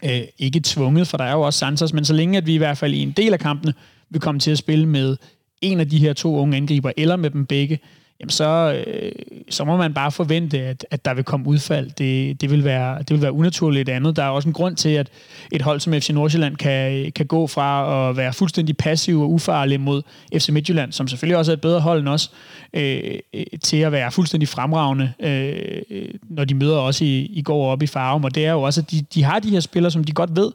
[0.06, 2.58] øh, ikke tvunget, for der er jo også Santos, men så længe at vi i
[2.58, 3.74] hvert fald i en del af kampene
[4.14, 5.18] vil komme til at spille med
[5.62, 7.80] en af de her to unge angriber, eller med dem begge,
[8.24, 9.12] jamen så, øh,
[9.50, 11.90] så må man bare forvente, at, at der vil komme udfald.
[11.98, 14.16] Det, det, vil være, det vil være unaturligt andet.
[14.16, 15.10] Der er også en grund til, at
[15.52, 19.80] et hold som FC Nordsjælland kan, kan gå fra at være fuldstændig passiv og ufarlig
[19.80, 20.02] mod
[20.38, 22.32] FC Midtjylland, som selvfølgelig også er et bedre hold end os,
[22.74, 23.02] øh,
[23.34, 27.84] øh, til at være fuldstændig fremragende, øh, når de møder os i, i går op
[27.84, 28.24] i Farum.
[28.24, 30.36] Og det er jo også, at de, de har de her spillere, som de godt
[30.36, 30.52] ved,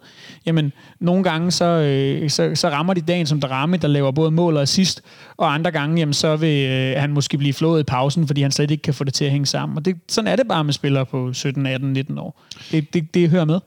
[0.47, 4.11] jamen nogle gange så, øh, så, så rammer de dagen som der ramme, der laver
[4.11, 5.03] både mål og assist,
[5.38, 8.53] og andre gange, jamen så vil øh, han måske blive flået i pausen, fordi han
[8.53, 9.79] slet ikke kan få det til at hænge sammen.
[9.79, 12.42] Og det, sådan er det bare med spillere på 17, 18, 19 år.
[12.70, 13.61] Det, det, det hører med.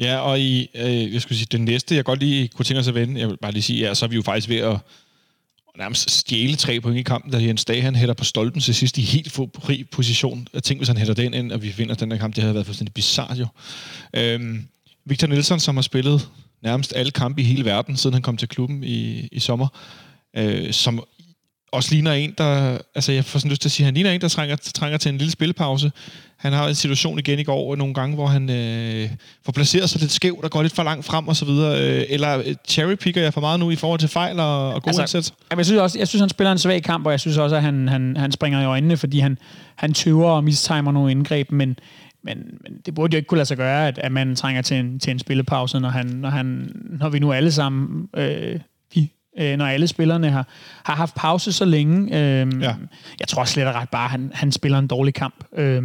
[0.00, 2.88] Ja, og i, øh, jeg skulle sige, det næste, jeg godt lige kunne tænke os
[2.88, 4.76] at vende, jeg vil bare lige sige, ja, så er vi jo faktisk ved at
[5.78, 8.98] nærmest stjæle tre point i kampen, da Jens Dag, han hætter på stolpen til sidst
[8.98, 10.48] i helt fri position.
[10.54, 12.54] Jeg tænkte, hvis han hætter den ind, og vi vinder den her kamp, det havde
[12.54, 13.46] været fuldstændig bizarrt jo.
[14.16, 14.68] Øhm,
[15.04, 16.28] Victor Nielsen, som har spillet
[16.62, 19.68] nærmest alle kampe i hele verden, siden han kom til klubben i, i sommer,
[20.36, 21.04] øh, som
[21.74, 22.78] også ligner en, der...
[22.94, 25.08] Altså, jeg får sådan lyst til at sige, han ligner en, der trænger, trænger til
[25.08, 25.92] en lille spillepause.
[26.36, 29.10] Han har en situation igen i går, nogle gange, hvor han øh,
[29.44, 31.80] får placeret sig lidt skævt og går lidt for langt frem og så videre.
[31.82, 35.00] Øh, eller øh, cherrypicker jeg for meget nu i forhold til fejl og, og gode
[35.00, 35.34] altså, indsats?
[35.56, 37.62] Jeg synes, også, jeg synes, han spiller en svag kamp, og jeg synes også, at
[37.62, 39.38] han, han, han springer i øjnene, fordi han,
[39.76, 41.78] han tøver og mistimer nogle indgreb, men,
[42.24, 44.76] men, men det burde jo ikke kunne lade sig gøre, at, at man trænger til
[44.76, 48.60] en, til en spillepause, når, han, når, han, når vi nu alle sammen øh,
[49.38, 50.48] øh, når alle spillerne har,
[50.84, 52.02] har haft pause så længe.
[52.04, 52.74] Øh, ja.
[53.20, 55.44] Jeg tror slet og ret bare, at han, han spiller en dårlig kamp.
[55.56, 55.82] Øh,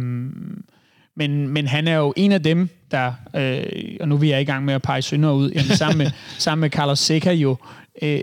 [1.16, 4.44] men, men han er jo en af dem, der, øh, og nu er jeg i
[4.44, 7.56] gang med at pege synder ud, jamen, sammen, med, sammen med Carlos Seca jo,
[8.02, 8.20] øh,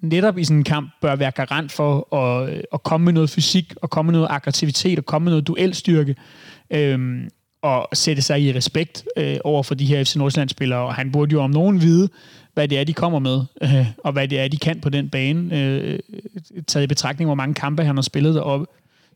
[0.00, 3.74] netop i sådan en kamp bør være garant for at, at komme med noget fysik,
[3.82, 6.16] og komme med noget aggressivitet, og komme med noget duelstyrke.
[6.70, 7.28] Øh,
[7.62, 11.32] og sætte sig i respekt øh, over for de her FC Nordsjælland-spillere, og han burde
[11.32, 12.08] jo om nogen vide,
[12.54, 15.08] hvad det er, de kommer med, øh, og hvad det er, de kan på den
[15.08, 15.98] bane, øh,
[16.54, 18.66] øh, taget i betragtning, hvor mange kampe han har spillet deroppe.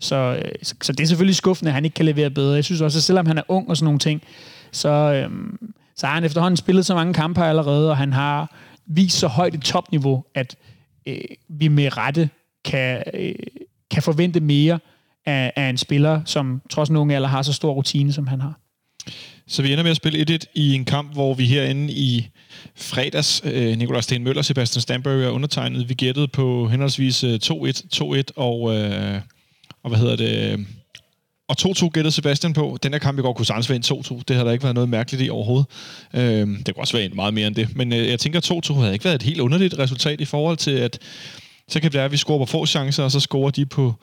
[0.01, 2.55] Så, øh, så, så det er selvfølgelig skuffende, at han ikke kan levere bedre.
[2.55, 4.23] Jeg synes også, at selvom han er ung og sådan nogle ting,
[4.73, 5.31] så, øh,
[5.97, 8.55] så har han efterhånden spillet så mange kampe allerede, og han har
[8.87, 10.57] vist så højt et topniveau, at
[11.07, 12.31] øh, vi med rette
[12.65, 13.35] kan, øh,
[13.91, 14.79] kan forvente mere
[15.27, 18.61] af, af en spiller, som trods nogen alder har så stor rutine, som han har.
[19.49, 22.29] Så vi ender med at spille 1-1 i en kamp, hvor vi herinde i
[22.77, 27.83] fredags, øh, Nikolaj Sten Møller, Sebastian Stamberg og undertegnet, vi gættede på henholdsvis øh, 2-1,
[27.95, 29.21] 2-1 og, øh,
[29.83, 30.59] og hvad hedder det, øh,
[31.49, 32.79] og 2-2 gættede Sebastian på.
[32.83, 34.23] Den her kamp i går kunne sagtens være en 2-2.
[34.29, 35.67] Det har der ikke været noget mærkeligt i overhovedet.
[36.15, 37.77] Øhm, det kunne også være en meget mere end det.
[37.77, 40.57] Men øh, jeg tænker, at 2-2 havde ikke været et helt underligt resultat i forhold
[40.57, 40.99] til, at
[41.69, 43.95] så kan det være, at vi scorer på få chancer, og så scorer de på,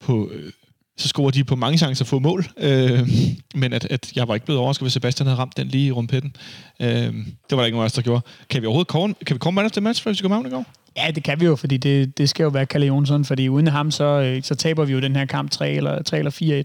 [0.00, 0.52] på øh,
[0.96, 2.44] så scorer de på mange chancer få mål.
[2.58, 3.08] Øh,
[3.54, 5.90] men at, at jeg var ikke blevet overrasket, hvis Sebastian havde ramt den lige i
[5.92, 6.36] rumpetten.
[6.80, 7.12] Øh, det
[7.50, 8.22] var der ikke nogen af os, der gjorde.
[8.50, 10.64] Kan vi overhovedet komme, kan vi komme man efter match, for vi skal i går?
[10.96, 13.66] Ja, det kan vi jo, fordi det, det skal jo være Kalle Jonsson, fordi uden
[13.66, 16.64] ham, så, øh, så taber vi jo den her kamp 3 eller, 3 eller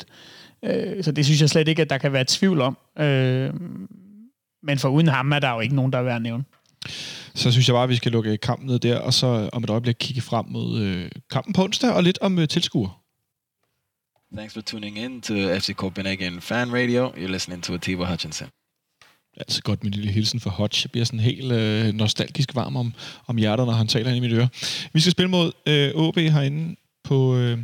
[0.64, 0.70] 4-1.
[0.70, 2.78] Øh, så det synes jeg slet ikke, at der kan være tvivl om.
[3.00, 3.54] Øh,
[4.64, 6.44] men for uden ham er der jo ikke nogen, der er værd at nævne.
[7.36, 9.70] Så synes jeg bare, at vi skal lukke kampen ned der, og så om et
[9.70, 12.99] øjeblik kigge frem mod øh, kampen på onsdag, og lidt om øh, tilskuer.
[14.38, 17.12] Thanks for tuning in to FC Copenhagen Fan Radio.
[17.12, 18.48] You're listening to Atiba Hutchinson.
[19.34, 20.80] Det er altså godt med en lille hilsen for Hodge.
[20.84, 22.94] Jeg bliver sådan helt øh, nostalgisk varm om,
[23.28, 24.50] om hjertet, når han taler ind i mit øre.
[24.94, 27.36] Vi skal spille mod øh, OB herinde på...
[27.36, 27.58] Øh,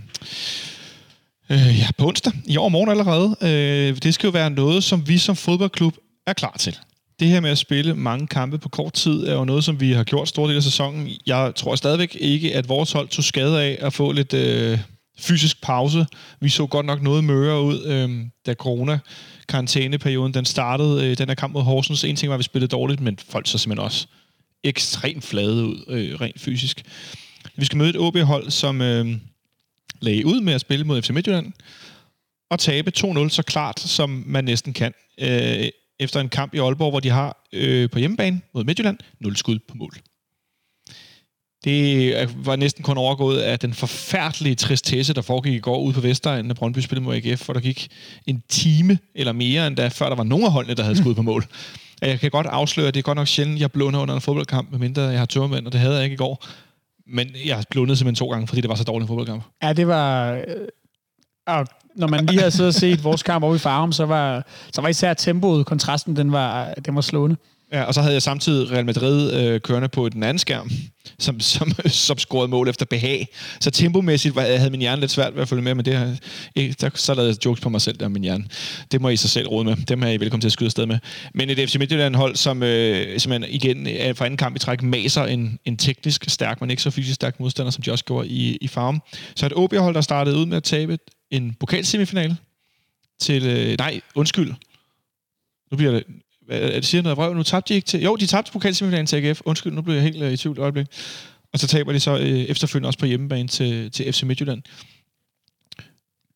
[1.49, 2.33] øh, ja, på onsdag.
[2.45, 3.35] I år morgen allerede.
[3.41, 5.97] Øh, det skal jo være noget, som vi som fodboldklub
[6.27, 6.77] er klar til.
[7.19, 9.91] Det her med at spille mange kampe på kort tid er jo noget, som vi
[9.91, 11.09] har gjort stor del af sæsonen.
[11.25, 14.33] Jeg tror stadigvæk ikke, at vores hold tog skade af at få lidt...
[14.33, 14.79] Øh,
[15.19, 16.05] fysisk pause.
[16.39, 18.99] Vi så godt nok noget møre ud, øh, da corona
[19.47, 21.05] karantæneperioden den startede.
[21.05, 22.03] Øh, den her kamp mod Horsens.
[22.03, 24.07] En ting var, at vi spillede dårligt, men folk så simpelthen også
[24.63, 26.83] ekstremt flade ud, øh, rent fysisk.
[27.55, 29.17] Vi skal møde et OB-hold, som øh,
[30.01, 31.53] lagde ud med at spille mod FC Midtjylland,
[32.49, 34.93] og tabe 2-0 så klart, som man næsten kan.
[35.21, 39.35] Øh, efter en kamp i Aalborg, hvor de har øh, på hjemmebane mod Midtjylland, 0
[39.35, 39.93] skud på mål.
[41.65, 46.01] Det var næsten kun overgået af den forfærdelige tristesse, der foregik i går ude på
[46.01, 47.87] Vestegnen, når Brøndby spillede mod AGF, hvor der gik
[48.27, 51.15] en time eller mere end da, før der var nogen af holdene, der havde skudt
[51.15, 51.45] på mål.
[52.01, 54.71] Jeg kan godt afsløre, at det er godt nok sjældent, jeg blunder under en fodboldkamp,
[54.71, 56.45] medmindre jeg har tørmænd, og det havde jeg ikke i går.
[57.07, 59.43] Men jeg blundede simpelthen to gange, fordi det var så dårligt en fodboldkamp.
[59.63, 60.31] Ja, det var...
[60.31, 60.41] Øh,
[61.47, 64.45] og når man lige har siddet og set vores kamp over i Farum, så var,
[64.73, 67.35] så var især tempoet, kontrasten, den var, den var slående.
[67.71, 70.71] Ja, og så havde jeg samtidig Real Madrid øh, kørende på den anden skærm,
[71.19, 71.71] som, som,
[72.07, 73.27] som scorede mål efter behag.
[73.59, 76.15] Så tempomæssigt var, havde min hjerne lidt svært ved at følge med, men det her,
[76.81, 78.45] der, så lavede jeg jokes på mig selv, der min hjerne.
[78.91, 79.75] Det må I sig selv råde med.
[79.75, 80.99] Dem er I velkommen til at skyde afsted med.
[81.33, 85.23] Men et FC Midtjylland-hold, som øh, simpelthen igen øh, for anden kamp i træk maser
[85.23, 88.57] en, en teknisk stærk, men ikke så fysisk stærk modstander, som de også gjorde i,
[88.61, 89.01] i farm.
[89.35, 90.97] Så et OB-hold, der startede ud med at tabe
[91.31, 92.35] en pokalsemifinal
[93.19, 93.45] til...
[93.45, 94.53] Øh, nej, undskyld.
[95.71, 96.03] Nu bliver det
[96.49, 97.33] det siger noget vrøv.
[97.33, 98.01] Nu tabte de ikke til...
[98.01, 99.41] Jo, de tabte pokalsemifinalen til AGF.
[99.45, 100.87] Undskyld, nu blev jeg helt øh, i tvivl et øjeblik.
[101.53, 104.61] Og så taber de så øh, efterfølgende også på hjemmebane til, til FC Midtjylland.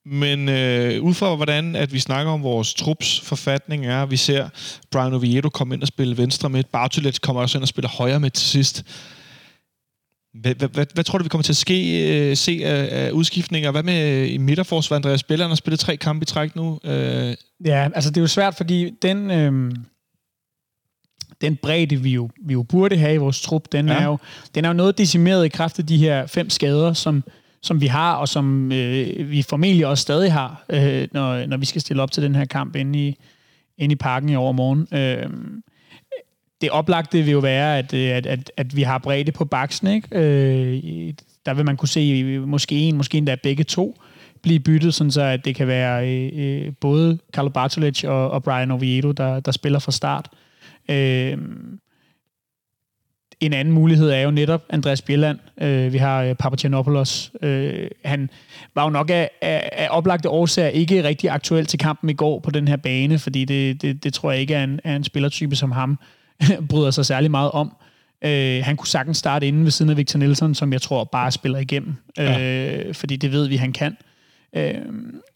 [0.05, 4.49] Men øh, ud fra hvordan at vi snakker om vores trups forfatning er, vi ser
[4.91, 8.19] Brian Oviedo komme ind og spille venstre midt, Bartolet kommer også ind og spiller højre
[8.19, 8.83] midt til sidst.
[10.33, 13.11] Hvad, hvad, hvad, hvad tror du, vi kommer til at ske, øh, se af, af
[13.11, 13.71] udskiftninger?
[13.71, 14.95] Hvad med øh, i midterforsvar?
[14.95, 16.79] Andreas Belleren har spillet tre kampe i træk nu.
[16.83, 17.35] Øh.
[17.65, 19.31] Ja, altså det er jo svært, fordi den...
[19.31, 19.75] Øh
[21.41, 23.93] den bredde, vi jo, vi jo burde have i vores trup, den, ja.
[23.93, 24.17] er jo,
[24.55, 27.23] den er jo noget decimeret i kraft af de her fem skader, som,
[27.61, 31.65] som vi har, og som øh, vi formentlig også stadig har, øh, når, når vi
[31.65, 33.15] skal stille op til den her kamp inde i,
[33.77, 34.87] inde i parken i overmorgen.
[34.91, 35.29] Øh,
[36.61, 39.87] det oplagte vil jo være, at, at, at, at vi har bredde på baksen.
[39.87, 40.07] Ikke?
[40.11, 41.13] Øh,
[41.45, 43.97] der vil man kunne se måske en, måske endda begge to
[44.41, 48.43] blive byttet, sådan så at det kan være øh, øh både Carlo Bartolic og, og
[48.43, 50.29] Brian Oviedo, der, der spiller fra start.
[50.33, 50.48] Øh,
[53.39, 55.39] en anden mulighed er jo netop Andreas Bjelland.
[55.61, 57.31] Øh, vi har øh, Papagiannopoulos.
[57.41, 58.29] Øh, han
[58.75, 62.39] var jo nok af, af, af oplagte årsager ikke rigtig aktuel til kampen i går
[62.39, 65.03] på den her bane, fordi det, det, det tror jeg ikke er en, er en
[65.03, 65.99] spillertype som ham
[66.69, 67.75] bryder sig særlig meget om.
[68.25, 71.31] Øh, han kunne sagtens starte inden ved siden af Victor Nielsen, som jeg tror bare
[71.31, 72.41] spiller igennem, ja.
[72.41, 73.97] øh, fordi det ved vi, han kan.
[74.55, 74.73] Øh,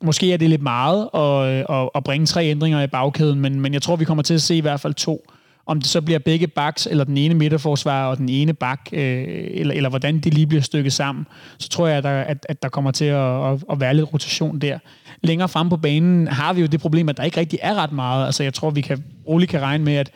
[0.02, 3.74] måske er det lidt meget at, at, at bringe tre ændringer i bagkæden, men, men
[3.74, 5.26] jeg tror, vi kommer til at se i hvert fald to.
[5.66, 9.26] Om det så bliver begge backs, eller den ene midterforsvarer og den ene bak, øh,
[9.28, 11.26] eller, eller hvordan de lige bliver stykket sammen,
[11.58, 14.14] så tror jeg, at der, at, at der kommer til at, at, at være lidt
[14.14, 14.80] rotation der.
[15.22, 17.92] Længere frem på banen har vi jo det problem, at der ikke rigtig er ret
[17.92, 18.26] meget.
[18.26, 20.12] Altså jeg tror, vi kan roligt kan regne med, at,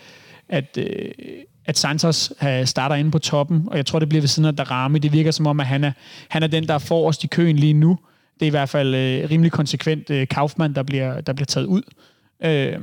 [0.49, 1.11] at øh,
[1.67, 2.33] at Santos
[2.65, 4.99] starter inde på toppen, og jeg tror, det bliver ved siden af Darami.
[4.99, 5.91] Det virker som om, at han er,
[6.29, 7.97] han er den, der er forrest i køen lige nu.
[8.39, 11.65] Det er i hvert fald øh, rimelig konsekvent øh, Kaufmann, der bliver, der bliver taget
[11.65, 11.81] ud.
[12.43, 12.79] Øh,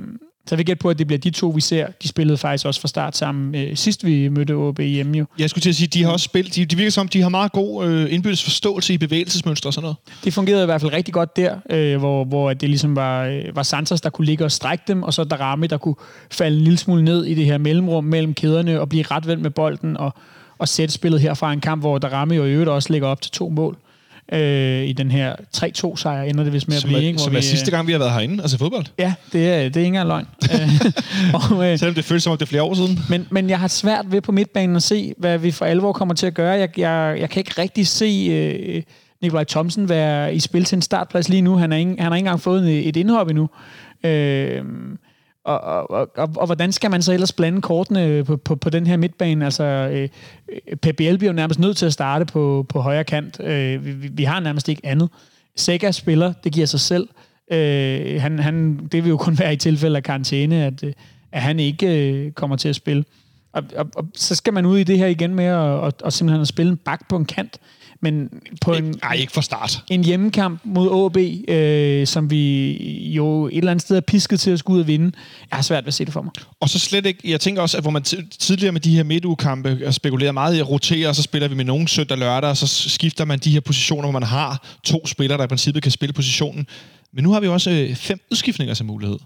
[0.46, 1.86] så jeg vil gætte på, at det bliver de to, vi ser.
[2.02, 5.26] De spillede faktisk også fra start sammen øh, sidst, vi mødte OB hjemme jo.
[5.38, 7.28] Jeg skulle til at sige, de har også spillet, de, de virker som, de har
[7.28, 9.96] meget god øh, indbyrdes forståelse i bevægelsesmønstre og sådan noget.
[10.24, 13.56] Det fungerede i hvert fald rigtig godt der, øh, hvor, hvor det ligesom var, øh,
[13.56, 15.96] var Santos, der kunne ligge og strække dem, og så Darami, der kunne
[16.30, 19.42] falde en lille smule ned i det her mellemrum mellem kæderne og blive ret vendt
[19.42, 20.14] med bolden og,
[20.58, 23.20] og sætte spillet her fra en kamp, hvor Darami jo i øvrigt også ligger op
[23.20, 23.76] til to mål
[24.32, 27.02] øh, i den her 3-2 sejr, ender det vist med at Som blive.
[27.02, 27.16] er, ikke?
[27.16, 28.84] Hvor som vi, er sidste gang, vi har været herinde, altså fodbold.
[28.98, 30.26] Ja, det er, det er ikke engang løgn.
[30.54, 32.98] Øh, og, øh, Selvom det føles som om, det er flere år siden.
[33.08, 36.14] men, men jeg har svært ved på midtbanen at se, hvad vi for alvor kommer
[36.14, 36.58] til at gøre.
[36.58, 38.82] Jeg, jeg, jeg kan ikke rigtig se øh,
[39.22, 41.56] Nikolaj Thomsen være i spil til en startplads lige nu.
[41.56, 43.48] Han, er ikke, han har ikke engang fået et indhop endnu.
[44.04, 44.62] Øh,
[45.44, 48.70] og, og, og, og, og hvordan skal man så ellers blande kortene på, på, på
[48.70, 49.44] den her midtbane?
[49.44, 50.08] Altså, øh,
[50.76, 53.40] PBL bliver jo nærmest nødt til at starte på, på højre kant.
[53.40, 55.08] Øh, vi, vi- har nærmest ikke andet.
[55.56, 57.08] Sega spiller, det giver sig selv.
[57.52, 60.92] Øh, han, han, det vil jo kun være i tilfælde af karantæne, at, øh,
[61.32, 63.04] at han ikke øh, kommer til at spille.
[63.52, 66.12] Og, og, og så skal man ud i det her igen med at, at, at
[66.12, 67.58] simpelthen at spille en bak på en kant.
[68.02, 68.28] Men
[68.60, 69.82] på en, Nej, ikke for start.
[69.90, 72.72] en hjemmekamp mod AB, øh, som vi
[73.16, 75.12] jo et eller andet sted er pisket til at skulle ud og vinde.
[75.50, 76.32] Jeg har svært ved at se det for mig.
[76.60, 79.02] Og så slet ikke, jeg tænker også, at hvor man ti- tidligere med de her
[79.02, 82.50] midtugekampe har spekuleret meget i at rotere, og så spiller vi med nogen søndag lørdag,
[82.50, 85.82] og så skifter man de her positioner, hvor man har to spillere, der i princippet
[85.82, 86.66] kan spille positionen.
[87.12, 89.18] Men nu har vi også øh, fem udskiftninger som mulighed.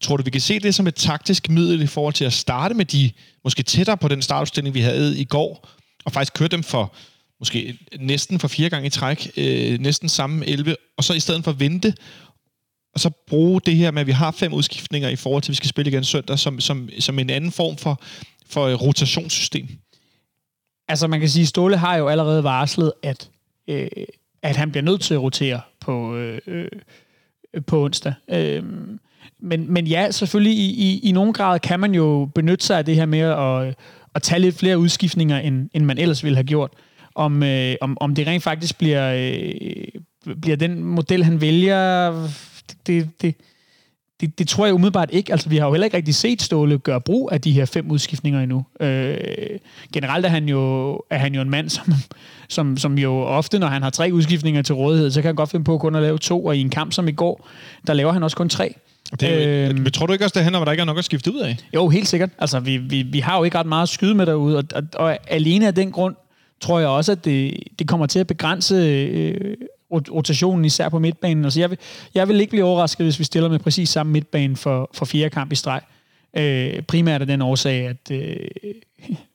[0.00, 2.74] Tror du, vi kan se det som et taktisk middel i forhold til at starte
[2.74, 3.10] med de,
[3.44, 5.68] måske tættere på den startudstilling, vi havde i går,
[6.04, 6.94] og faktisk køre dem for
[7.42, 11.44] måske næsten for fire gange i træk, øh, næsten samme 11, og så i stedet
[11.44, 11.94] for at vente,
[12.94, 15.52] og så bruge det her med, at vi har fem udskiftninger i forhold til, at
[15.52, 18.02] vi skal spille igen søndag, som, som, som en anden form for,
[18.46, 19.68] for rotationssystem.
[20.88, 23.30] Altså man kan sige, Ståle har jo allerede varslet, at,
[23.68, 23.88] øh,
[24.42, 26.68] at han bliver nødt til at rotere på, øh, øh,
[27.66, 28.14] på onsdag.
[28.30, 28.64] Øh,
[29.40, 32.84] men, men ja, selvfølgelig i, i, i nogen grad kan man jo benytte sig af
[32.84, 33.74] det her med at,
[34.14, 36.70] at tage lidt flere udskiftninger, end, end man ellers ville have gjort.
[37.14, 42.10] Om, øh, om, om det rent faktisk bliver, øh, bliver den model, han vælger,
[42.86, 43.34] det, det,
[44.20, 45.32] det, det tror jeg umiddelbart ikke.
[45.32, 47.90] Altså, vi har jo heller ikke rigtig set Ståle gøre brug af de her fem
[47.90, 48.64] udskiftninger endnu.
[48.80, 49.16] Øh,
[49.92, 51.94] generelt er han, jo, er han jo en mand, som,
[52.48, 55.50] som, som jo ofte, når han har tre udskiftninger til rådighed, så kan han godt
[55.50, 57.48] finde på kun at lave to, og i en kamp som i går,
[57.86, 58.74] der laver han også kun tre.
[59.20, 60.98] Det, øh, men tror du ikke også, det handler om, at der ikke er nok
[60.98, 61.56] at skifte ud af?
[61.74, 62.30] Jo, helt sikkert.
[62.38, 64.82] Altså, vi, vi, vi har jo ikke ret meget at skyde med derude, og, og,
[64.94, 66.14] og alene af den grund
[66.62, 69.56] tror jeg også, at det, det kommer til at begrænse øh,
[69.92, 71.44] rotationen, især på midtbanen.
[71.44, 71.78] Altså, jeg, vil,
[72.14, 75.30] jeg vil ikke blive overrasket, hvis vi stiller med præcis samme midtbane for, for fire
[75.30, 75.80] kamp i streg.
[76.36, 78.36] Øh, primært af den årsag, at øh,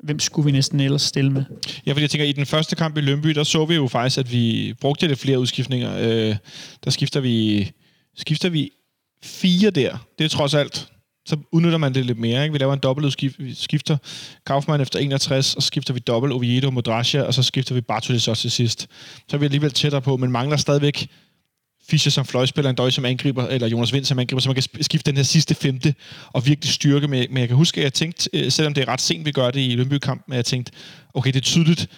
[0.04, 1.44] hvem skulle vi næsten ellers stille med?
[1.86, 4.18] Ja, fordi jeg tænker, i den første kamp i Lønby, der så vi jo faktisk,
[4.18, 5.98] at vi brugte lidt flere udskiftninger.
[6.00, 6.36] Øh,
[6.84, 7.72] der skifter vi,
[8.16, 8.72] skifter vi
[9.24, 10.06] fire der.
[10.20, 10.88] Det er trods alt.
[11.28, 12.44] Så udnytter man det lidt mere.
[12.44, 12.54] Ikke?
[12.54, 13.40] Vi laver en dobbelt udskift.
[13.40, 13.98] Vi skifter
[14.46, 16.88] Kaufmann efter 61, og så skifter vi dobbelt Oviedo mod
[17.28, 18.88] og så skifter vi Bartolis også til sidst.
[19.30, 21.08] Så er vi alligevel tættere på, men mangler stadigvæk
[21.90, 24.64] Fischer som fløjspiller, en døj som angriber, eller Jonas Vind som angriber, så man kan
[24.82, 25.96] skifte den her sidste femte
[26.34, 27.28] og virkelig styrke med.
[27.28, 29.52] Men jeg kan huske, at jeg tænkte, øh, selvom det er ret sent, vi gør
[29.52, 30.72] det i Lønby-kampen, at jeg tænkte,
[31.14, 31.90] okay, det er tydeligt,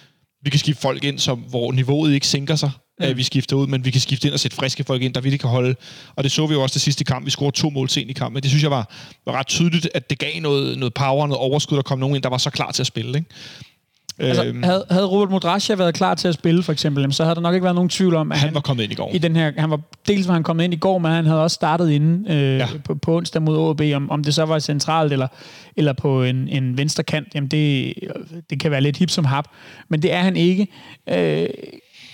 [0.42, 2.70] vi kan skifte folk ind, som, hvor niveauet ikke sænker sig
[3.00, 5.20] at vi skifter ud, men vi kan skifte ind og sætte friske folk ind, der
[5.20, 5.74] virkelig kan holde.
[6.16, 7.24] Og det så vi jo også det sidste kamp.
[7.26, 8.90] Vi scorede to mål sent i kampen, det synes jeg var,
[9.26, 12.22] var ret tydeligt, at det gav noget, noget power, noget overskud, der kom nogen ind,
[12.22, 13.18] der var så klar til at spille.
[13.18, 13.30] Ikke?
[14.18, 17.34] Altså, Øhm, havde, havde Robert Modrasja været klar til at spille, for eksempel, så havde
[17.34, 19.10] der nok ikke været nogen tvivl om, at han var kommet ind i går.
[19.14, 21.42] i den her, han var, dels var han kommet ind i går, men han havde
[21.42, 22.68] også startet inden øh, Ja.
[22.84, 25.28] på, på onsdag mod AB, om, om det så var centralt eller,
[25.76, 27.94] eller på en, en venstre kant, jamen det,
[28.50, 29.44] det kan være lidt hip som hap,
[29.88, 30.66] men det er han ikke.
[31.08, 31.48] Øh,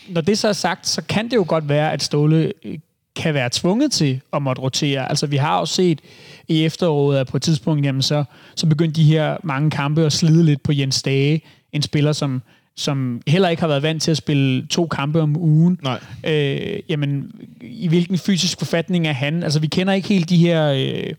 [0.08, 2.78] når det så er sagt, så kan det jo godt være, at Ståle øh,
[3.16, 5.08] kan være tvunget til at måtte rotere.
[5.08, 6.00] Altså vi har jo set
[6.48, 8.24] i efteråret, at på et tidspunkt, jamen så,
[8.56, 11.40] så begyndte de her mange kampe at slide lidt på Jens Dage,
[11.72, 12.42] en spiller, som,
[12.76, 15.78] som heller ikke har været vant til at spille to kampe om ugen.
[15.82, 16.00] Nej.
[16.26, 19.42] Øh, jamen, i hvilken fysisk forfatning er han?
[19.42, 20.72] Altså, vi kender ikke helt de her...
[20.72, 21.14] Øh, øh,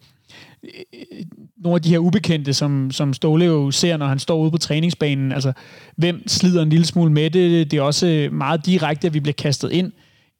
[1.57, 4.57] nogle af de her ubekendte, som, som Ståle jo ser, når han står ude på
[4.57, 5.31] træningsbanen.
[5.31, 5.53] Altså,
[5.95, 7.71] hvem slider en lille smule med det?
[7.71, 9.91] Det er også øh, meget direkte, at vi bliver kastet ind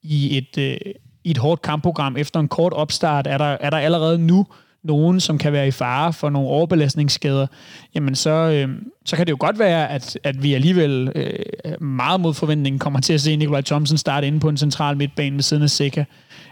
[0.02, 0.78] i et, øh,
[1.24, 2.16] i et hårdt kampprogram.
[2.16, 4.46] Efter en kort opstart er der, er der allerede nu
[4.84, 7.46] nogen, som kan være i fare for nogle overbelastningsskader,
[7.94, 8.68] jamen så, øh,
[9.04, 13.00] så kan det jo godt være, at, at vi alligevel øh, meget mod forventningen kommer
[13.00, 16.04] til at se Nikolaj Thomsen starte inde på en central midtbane ved siden af Seca,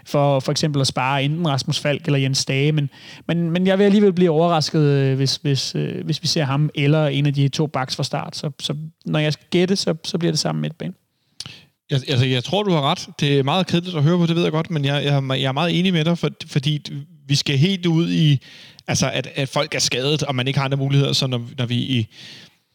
[0.05, 2.89] for for eksempel at spare enten Rasmus Falk eller Jens Dage, men,
[3.27, 6.69] men, men jeg vil alligevel blive overrasket, øh, hvis, hvis, øh, hvis vi ser ham
[6.75, 8.35] eller en af de to backs fra start.
[8.35, 8.75] Så, så
[9.05, 10.93] når jeg skal gætte, så, så bliver det samme midtbane.
[11.91, 13.09] Jeg, altså, jeg tror, du har ret.
[13.19, 15.47] Det er meget kedeligt at høre på, det ved jeg godt, men jeg, jeg, jeg
[15.47, 16.81] er meget enig med dig, for, fordi
[17.27, 18.39] vi skal helt ud i,
[18.87, 21.65] altså at, at folk er skadet, og man ikke har andre muligheder, så når, når
[21.65, 22.07] vi i,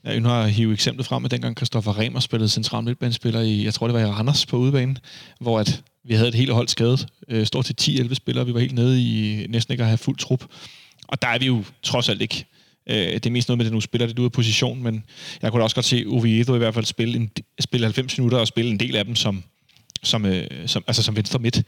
[0.05, 3.74] jeg nu at hive eksemplet frem at dengang Christoffer Remer spillede central midtbanespiller i, jeg
[3.74, 4.96] tror det var i Randers på udebane,
[5.40, 8.61] hvor at vi havde et helt hold skadet, øh, stort til 10-11 spillere, vi var
[8.61, 10.44] helt nede i næsten ikke at have fuld trup.
[11.09, 12.44] Og der er vi jo trods alt ikke.
[12.86, 15.05] Øh, det er mest noget med, at nu spiller det ud af position, men
[15.42, 17.30] jeg kunne da også godt se Oviedo i hvert fald spille, en,
[17.61, 19.42] spille 90 minutter og spille en del af dem som,
[20.03, 21.62] som, øh, som, altså som venstre midt.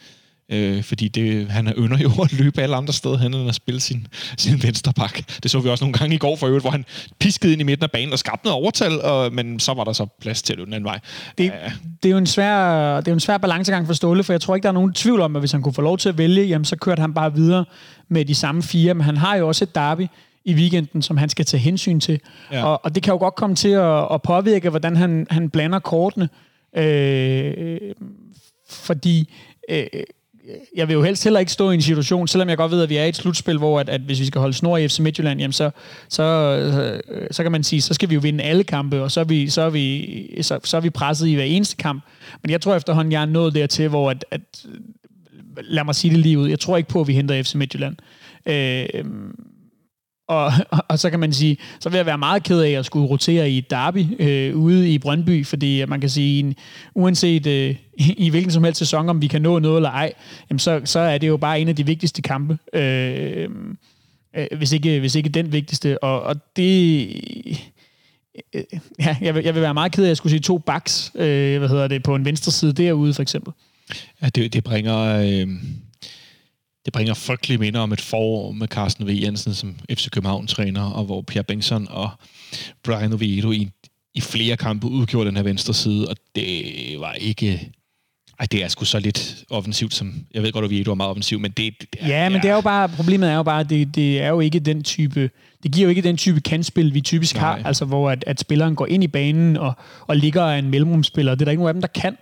[0.48, 3.80] Øh, fordi det, han ønder jo at løbe alle andre steder hen, end at spille
[3.80, 4.06] sin,
[4.38, 5.20] sin venstre bak.
[5.42, 6.84] Det så vi også nogle gange i går for øvrigt, hvor han
[7.18, 9.92] piskede ind i midten af banen og skabte noget overtal, og, men så var der
[9.92, 11.00] så plads til det den anden vej.
[11.38, 11.72] Det, uh,
[12.02, 14.40] det, er jo en svær, det er jo en svær balancegang for Ståle, for jeg
[14.40, 16.18] tror ikke, der er nogen tvivl om, at hvis han kunne få lov til at
[16.18, 17.64] vælge, jamen, så kørte han bare videre
[18.08, 20.06] med de samme fire, men han har jo også et derby
[20.44, 22.20] i weekenden, som han skal tage hensyn til.
[22.52, 22.64] Ja.
[22.64, 25.78] Og, og det kan jo godt komme til at, at påvirke, hvordan han, han blander
[25.78, 26.28] kortene.
[26.76, 27.78] Øh,
[28.70, 29.32] fordi
[29.70, 29.86] øh,
[30.76, 32.88] jeg vil jo helst heller ikke stå i en situation, selvom jeg godt ved, at
[32.88, 34.98] vi er i et slutspil, hvor at, at hvis vi skal holde snor i FC
[34.98, 35.70] Midtjylland, jamen så,
[36.08, 36.22] så,
[37.08, 39.24] øh, så kan man sige, så skal vi jo vinde alle kampe, og så er
[39.24, 42.02] vi, så er vi, så, så er vi presset i hver eneste kamp.
[42.42, 44.66] Men jeg tror efterhånden, jeg er nået dertil, hvor at, at
[45.62, 47.96] lad mig sige det lige ud, jeg tror ikke på, at vi henter FC Midtjylland.
[48.46, 49.04] Øh,
[50.28, 52.86] og, og, og så kan man sige, så vil jeg være meget ked af at
[52.86, 56.54] skulle rotere i et derby øh, ude i Brøndby, fordi øh, man kan sige, en,
[56.94, 60.12] uanset øh, i hvilken som helst sæson, om vi kan nå noget eller ej,
[60.50, 62.58] jamen så, så er det jo bare en af de vigtigste kampe.
[62.72, 63.48] Øh,
[64.36, 66.02] øh, hvis, ikke, hvis ikke den vigtigste.
[66.02, 67.08] Og, og det...
[68.54, 68.62] Øh,
[68.98, 71.12] ja, jeg vil, jeg vil være meget ked af, at jeg skulle sige to backs,
[71.14, 73.52] øh, hvad hedder det, på en venstre side derude, for eksempel.
[74.22, 74.98] Ja, det, det bringer...
[74.98, 75.48] Øh
[76.84, 79.10] det bringer frygtelige minder om et forår med Carsten V.
[79.22, 82.10] Jensen som FC København-træner, og hvor Pierre Bengtsson og
[82.84, 83.70] Brian Oviedo i,
[84.14, 86.64] i flere kampe udgjorde den her venstre side, og det
[86.98, 87.70] var ikke...
[88.40, 90.14] Ej, det er sgu så lidt offensivt, som...
[90.34, 91.74] Jeg ved godt, at Oviedo er meget offensiv, men det...
[91.80, 92.88] det er, ja, men det er jo bare...
[92.88, 95.30] Problemet er jo bare, at det, det er jo ikke den type...
[95.62, 97.44] Det giver jo ikke den type kandspil, vi typisk Nej.
[97.44, 99.72] har, altså hvor at, at spilleren går ind i banen og,
[100.06, 101.34] og ligger en mellemrumspiller.
[101.34, 102.16] Det er der ikke nogen af dem, der kan.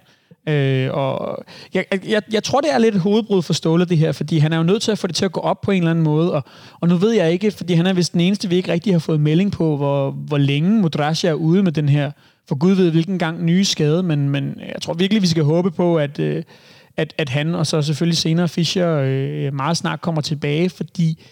[0.49, 4.13] Øh, og jeg, jeg, jeg tror, det er lidt et hovedbrud for Ståle, det her,
[4.13, 5.83] fordi han er jo nødt til at få det til at gå op på en
[5.83, 6.45] eller anden måde, og,
[6.81, 8.99] og nu ved jeg ikke, fordi han er vist den eneste, vi ikke rigtig har
[8.99, 12.11] fået melding på, hvor, hvor længe Modrasja er ude med den her,
[12.49, 15.71] for Gud ved hvilken gang nye skade, men, men jeg tror virkelig, vi skal håbe
[15.71, 16.43] på, at, øh,
[16.97, 21.23] at, at han, og så selvfølgelig senere Fischer, øh, meget snart kommer tilbage, fordi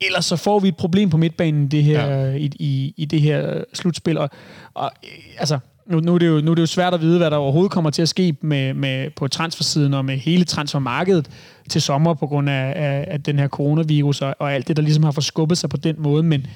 [0.00, 2.34] ellers så får vi et problem på midtbanen det her, ja.
[2.34, 4.18] i, i, i det her slutspil.
[4.18, 4.30] Og,
[4.74, 4.92] og
[5.38, 5.58] altså,
[5.90, 7.72] nu, nu, er det jo, nu er det jo svært at vide, hvad der overhovedet
[7.72, 11.30] kommer til at ske med, med, på transfersiden og med hele transfermarkedet
[11.68, 14.82] til sommer på grund af, af, af den her coronavirus og, og alt det, der
[14.82, 16.22] ligesom har forskubbet sig på den måde.
[16.22, 16.46] Men,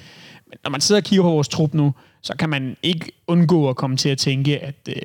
[0.47, 3.69] men når man sidder og kigger på vores trup nu, så kan man ikke undgå
[3.69, 4.95] at komme til at tænke, at øh,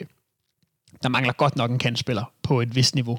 [1.02, 3.18] der mangler godt nok en kandspiller på et vist niveau.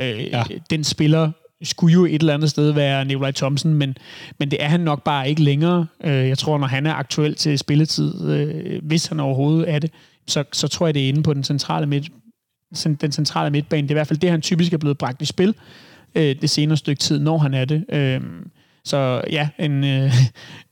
[0.00, 0.42] Øh, ja.
[0.70, 1.30] Den spiller
[1.62, 3.96] skulle jo et eller andet sted være Nikolaj Thomsen, men,
[4.38, 5.86] men det er han nok bare ikke længere.
[6.04, 9.90] Øh, jeg tror, når han er aktuel til spilletid, øh, hvis han overhovedet er det,
[10.26, 12.08] så, så tror jeg, det er inde på den centrale, midt,
[13.00, 13.82] den centrale midtbane.
[13.82, 15.54] Det er i hvert fald det, han typisk er blevet bragt i spil
[16.14, 17.84] øh, det senere stykke tid, når han er det.
[17.92, 18.20] Øh,
[18.84, 20.12] så ja, en, øh,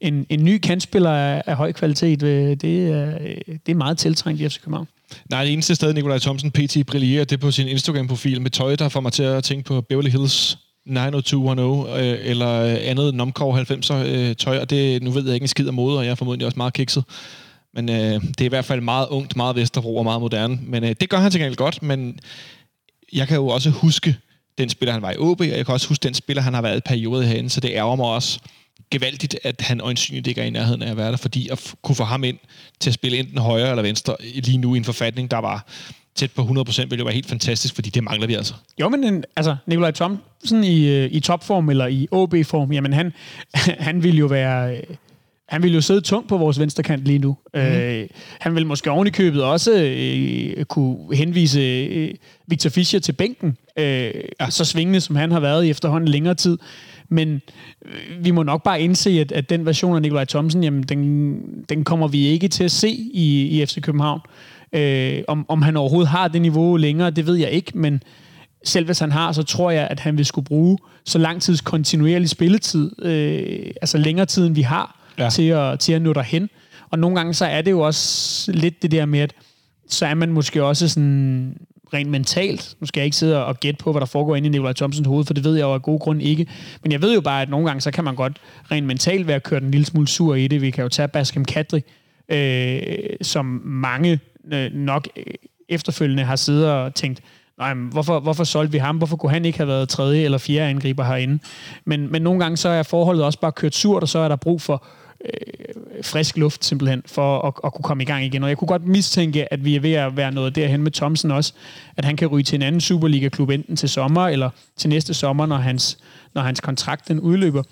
[0.00, 3.98] en, en ny kantspiller af, af høj kvalitet, øh, det, er, øh, det er meget
[3.98, 4.88] tiltrængt i FC København.
[5.30, 8.76] Nej, det eneste sted, Nikolaj Thomsen PT brillerer, det er på sin Instagram-profil med tøj,
[8.76, 13.58] der får mig til at tænke på Beverly Hills 90210 øh, eller øh, andet Nomkov
[13.58, 16.10] 90'er øh, tøj, og det, nu ved jeg ikke en skid af mode, og jeg
[16.10, 17.04] er formodentlig også meget kikset.
[17.74, 20.58] Men øh, det er i hvert fald meget ungt, meget Vesterbro og meget moderne.
[20.62, 22.20] Men øh, det gør han til gengæld godt, men
[23.12, 24.16] jeg kan jo også huske
[24.58, 26.62] den spiller, han var i OB, og jeg kan også huske den spiller, han har
[26.62, 28.40] været i perioden herinde, så det ærger mig også
[28.90, 31.96] gevaldigt, at han øjensynligt ikke er i nærheden af at være der, fordi at kunne
[31.96, 32.38] få ham ind
[32.80, 35.66] til at spille enten højre eller venstre lige nu i en forfatning, der var
[36.14, 38.54] tæt på 100%, ville jo være helt fantastisk, fordi det mangler vi altså.
[38.80, 43.12] Jo, men en, altså, Nikolaj Thomsen i, øh, i topform eller i OB-form, jamen han,
[43.88, 44.76] han ville jo være...
[44.76, 44.82] Øh,
[45.48, 47.36] han vil jo sidde tungt på vores venstre kant lige nu.
[47.54, 47.60] Mm.
[47.60, 48.06] Øh,
[48.40, 52.14] han vil måske oven i købet også øh, kunne henvise øh,
[52.46, 54.50] Victor Fischer til bænken, øh, ja.
[54.50, 56.58] så svingende som han har været i efterhånden længere tid.
[57.08, 57.42] Men
[57.84, 61.40] øh, vi må nok bare indse, at, at den version af Nikolaj Thomsen, jamen, den,
[61.68, 64.20] den kommer vi ikke til at se i, i FC København.
[64.72, 68.02] Øh, om, om han overhovedet har det niveau længere, det ved jeg ikke, men
[68.64, 71.60] selv hvis han har, så tror jeg, at han vil skulle bruge så lang tids
[71.60, 75.30] kontinuerlig spilletid, øh, altså længere tid, end vi har, ja.
[75.30, 76.50] til, at, til at nå derhen.
[76.90, 79.34] Og nogle gange så er det jo også lidt det der med, at
[79.88, 81.56] så er man måske også sådan
[81.94, 84.50] rent mentalt, nu skal jeg ikke sidde og gætte på, hvad der foregår inde i
[84.50, 86.46] Nikolaj Thomsens hoved, for det ved jeg jo af gode grund ikke.
[86.82, 88.40] Men jeg ved jo bare, at nogle gange, så kan man godt
[88.70, 90.62] rent mentalt være kørt en lille smule sur i det.
[90.62, 91.82] Vi kan jo tage Baskem Kadri,
[92.28, 92.82] øh,
[93.22, 94.20] som mange
[94.52, 95.08] øh, nok
[95.68, 97.22] efterfølgende har siddet og tænkt,
[97.58, 98.96] nej, men hvorfor, hvorfor solgte vi ham?
[98.96, 101.38] Hvorfor kunne han ikke have været tredje eller fjerde angriber herinde?
[101.84, 104.36] Men, men nogle gange så er forholdet også bare kørt surt, og så er der
[104.36, 104.84] brug for
[105.24, 108.42] øh, frisk luft simpelthen, for at, at kunne komme i gang igen.
[108.42, 111.30] Og jeg kunne godt mistænke, at vi er ved at være noget derhen med Thomsen
[111.30, 111.52] også,
[111.96, 115.46] at han kan ryge til en anden Superliga-klub, enten til sommer eller til næste sommer,
[115.46, 115.98] når hans,
[116.34, 117.62] når hans kontrakt den udløber.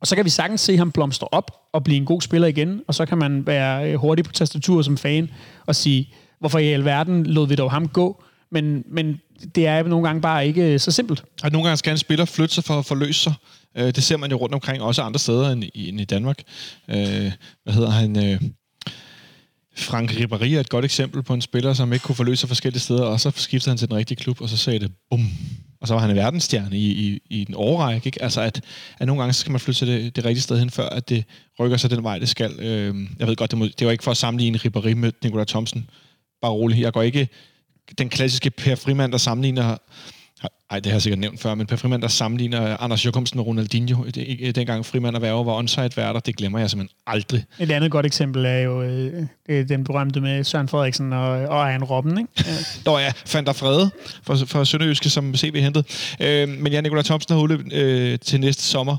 [0.00, 2.80] Og så kan vi sagtens se ham blomstre op og blive en god spiller igen,
[2.88, 5.30] og så kan man være øh, hurtig på tastaturet som fan
[5.66, 6.08] og sige,
[6.38, 8.22] hvorfor i alverden lod vi dog ham gå?
[8.50, 9.20] Men, men
[9.54, 11.24] det er nogle gange bare ikke øh, så simpelt.
[11.42, 13.34] Og nogle gange skal en spiller flytte sig for at forløse sig.
[13.76, 16.42] Øh, det ser man jo rundt omkring, også andre steder end i, end i Danmark.
[16.88, 17.32] Øh,
[17.64, 18.24] hvad hedder han?
[18.26, 18.40] Øh,
[19.76, 22.80] Frank Ribéry er et godt eksempel på en spiller, som ikke kunne forløse sig forskellige
[22.80, 25.30] steder, og så skiftede han til den rigtige klub, og så sagde det bum.
[25.80, 28.06] Og så var han en verdensstjerne i, i, i en årrække.
[28.06, 28.22] Ikke?
[28.22, 28.60] Altså, at,
[28.98, 31.08] at nogle gange så skal man flytte sig det, det rigtige sted hen, før at
[31.08, 31.24] det
[31.60, 32.60] rykker sig den vej, det skal.
[32.60, 35.44] Øh, jeg ved godt, det, må, det var ikke for at sammenligne Ribéry med Nikolaj
[35.44, 35.90] Thomsen.
[36.42, 36.80] Bare rolig.
[36.80, 37.28] Jeg går ikke
[37.98, 39.76] den klassiske Per Frimand, der sammenligner
[40.72, 43.46] ej, det har jeg sikkert nævnt før, men Per Frimand, der sammenligner Anders Jokumsen med
[43.46, 44.04] Ronaldinho,
[44.54, 47.44] dengang Frimand og Værge var onsite-værter, det glemmer jeg simpelthen aldrig.
[47.58, 51.84] Et andet godt eksempel er jo øh, den berømte med Søren Frederiksen og, og Ejern
[51.84, 52.30] Robben, ikke?
[52.46, 52.52] Ja.
[52.90, 53.90] Nå ja, fandt der Frede
[54.22, 56.14] fra, fra Sønderjyske, som CV hentet.
[56.20, 58.96] Øh, men ja, Nikolaj Thomsen har udløbet øh, til næste sommer.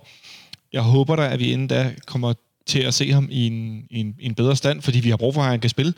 [0.74, 2.34] Jeg håber da, at vi inden da kommer
[2.66, 5.18] til at se ham i en, i en, i en bedre stand, fordi vi har
[5.18, 5.94] brug for, at han kan spille.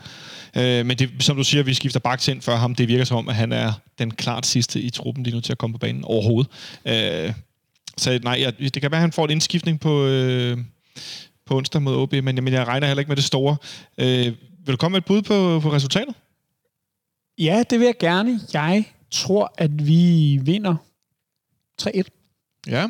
[0.58, 2.76] Øh, men det, som du siger, vi skifter baks ind for ham.
[2.76, 5.52] Det virker som om, at han er den klart sidste i truppen lige nu til
[5.52, 6.52] at komme på banen overhovedet.
[6.86, 7.34] Øh,
[7.98, 10.58] så nej, jeg, det kan være, at han får en indskiftning på, øh,
[11.46, 13.58] på onsdag mod OB, men, men jeg regner heller ikke med det store.
[13.98, 14.26] Øh,
[14.66, 16.16] vil du komme med et bud på, på resultatet?
[17.38, 18.40] Ja, det vil jeg gerne.
[18.54, 20.76] Jeg tror, at vi vinder
[21.82, 22.02] 3-1.
[22.68, 22.90] Ja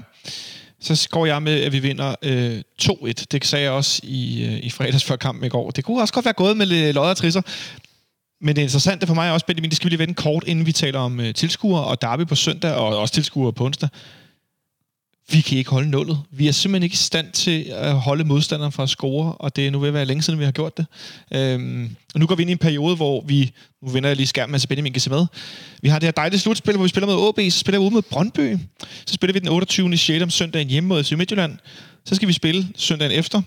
[0.86, 3.26] så går jeg med, at vi vinder øh, 2-1.
[3.32, 5.72] Det sagde jeg også i, øh, i fredags før kampen i går.
[5.72, 7.42] Det kunne også godt være gået med lodder og trisser.
[8.42, 10.66] Men det interessante for mig er også, Benjamin, det skal vi lige vende kort, inden
[10.66, 13.90] vi taler om øh, tilskuere og derby på søndag, og også tilskuere på onsdag
[15.32, 16.20] vi kan ikke holde nullet.
[16.32, 19.68] Vi er simpelthen ikke i stand til at holde modstanderen fra at score, og det
[19.68, 20.86] er nu ved at være længe siden, vi har gjort det.
[21.34, 23.52] Øhm, og nu går vi ind i en periode, hvor vi,
[23.84, 25.26] nu vender jeg lige skærmen, så Benjamin kan se med.
[25.82, 27.94] Vi har det her dejlige slutspil, hvor vi spiller mod AB, så spiller vi ude
[27.94, 28.58] mod Brøndby.
[29.06, 29.98] Så spiller vi den 28.
[29.98, 30.24] 6.
[30.24, 31.58] om søndagen hjemme mod FC Midtjylland.
[32.06, 33.42] Så skal vi spille søndagen efter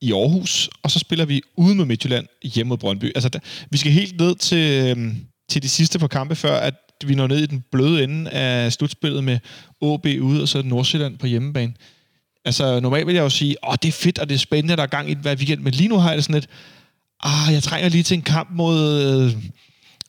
[0.00, 3.12] i Aarhus, og så spiller vi ude mod Midtjylland hjemme mod Brøndby.
[3.14, 3.38] Altså, der,
[3.70, 5.16] vi skal helt ned til, øhm,
[5.50, 6.74] til de sidste par kampe, før at
[7.08, 9.38] vi når ned i den bløde ende af slutspillet med
[9.82, 11.72] AB ude, og så Nordsjælland på hjemmebane.
[12.44, 14.82] Altså, normalt vil jeg jo sige, åh, det er fedt, og det er spændende, der
[14.82, 16.50] er gang i hver weekend, men lige nu har jeg det sådan lidt,
[17.22, 19.36] ah, jeg trænger lige til en kamp mod, øh,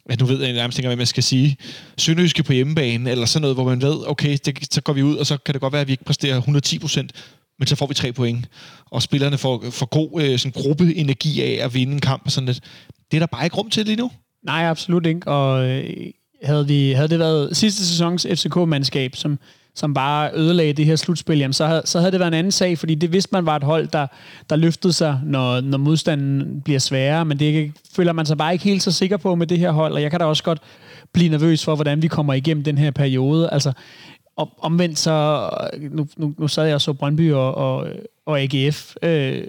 [0.09, 1.57] ja, nu ved jeg nærmest ikke, hvad man skal sige,
[1.97, 5.15] Sønderjyske på hjemmebane, eller sådan noget, hvor man ved, okay, det, så går vi ud,
[5.15, 7.11] og så kan det godt være, at vi ikke præsterer 110 procent,
[7.59, 8.49] men så får vi tre point,
[8.91, 12.31] og spillerne får, får god øh, sådan gruppe energi af at vinde en kamp og
[12.31, 12.59] sådan lidt.
[13.11, 14.11] Det er der bare ikke rum til lige nu.
[14.45, 16.11] Nej, absolut ikke, og øh,
[16.43, 19.39] havde, vi, havde det været sidste sæsons FCK-mandskab, som,
[19.75, 22.51] som bare ødelagde det her slutspil, jamen så, havde, så havde det været en anden
[22.51, 24.07] sag, fordi det vidste man var et hold, der,
[24.49, 28.65] der løftede sig, når, når modstanden bliver sværere, men det føler man sig bare ikke
[28.65, 30.61] helt så sikker på med det her hold, og jeg kan da også godt
[31.11, 33.49] blive nervøs for, hvordan vi kommer igennem den her periode.
[33.49, 33.73] Altså,
[34.35, 35.49] og omvendt så,
[35.91, 37.87] nu, nu, nu sad jeg og så Brøndby og, og,
[38.25, 39.43] og AGF øh,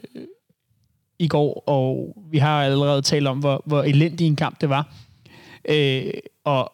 [1.18, 4.94] i går, og vi har allerede talt om, hvor, hvor elendig en kamp det var.
[5.68, 6.12] Øh,
[6.44, 6.72] og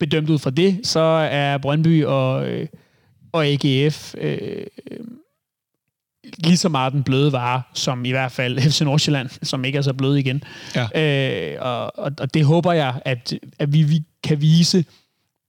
[0.00, 2.66] bedømt ud fra det, så er Brøndby og, øh,
[3.32, 4.66] og AGF øh,
[6.38, 9.82] lige så meget den bløde vare, som i hvert fald FC Nordsjælland, som ikke er
[9.82, 10.42] så blød igen.
[10.74, 11.52] Ja.
[11.52, 14.84] Øh, og, og, og det håber jeg, at, at vi, vi kan vise,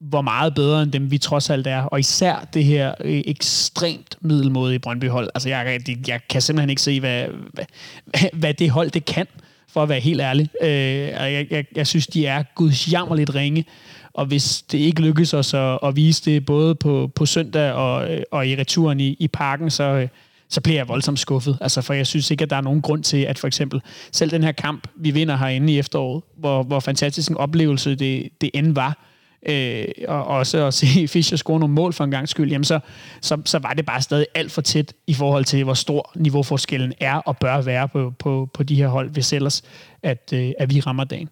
[0.00, 1.82] hvor meget bedre end dem, vi trods alt er.
[1.82, 5.28] Og især det her øh, ekstremt middelmådige Brøndby-hold.
[5.34, 7.64] Altså, jeg, jeg kan simpelthen ikke se, hvad, hvad,
[8.32, 9.26] hvad det hold det kan,
[9.68, 10.48] for at være helt ærlig.
[10.62, 13.64] Øh, jeg, jeg, jeg synes, de er gudsjammerligt ringe.
[14.16, 18.08] Og hvis det ikke lykkes os at, at vise det både på, på søndag og,
[18.30, 20.08] og i returen i, i parken, så,
[20.48, 21.58] så bliver jeg voldsomt skuffet.
[21.60, 23.80] Altså, for jeg synes ikke, at der er nogen grund til, at for eksempel
[24.12, 28.28] selv den her kamp, vi vinder herinde i efteråret, hvor, hvor fantastisk en oplevelse det,
[28.40, 28.98] det end var,
[29.48, 32.80] øh, og også at se Fischer score nogle mål for en gang skyld, jamen så,
[33.20, 36.92] så, så var det bare stadig alt for tæt i forhold til, hvor stor niveauforskellen
[37.00, 39.62] er og bør være på, på, på de her hold, hvis ellers
[40.02, 41.28] at, øh, at vi rammer dagen.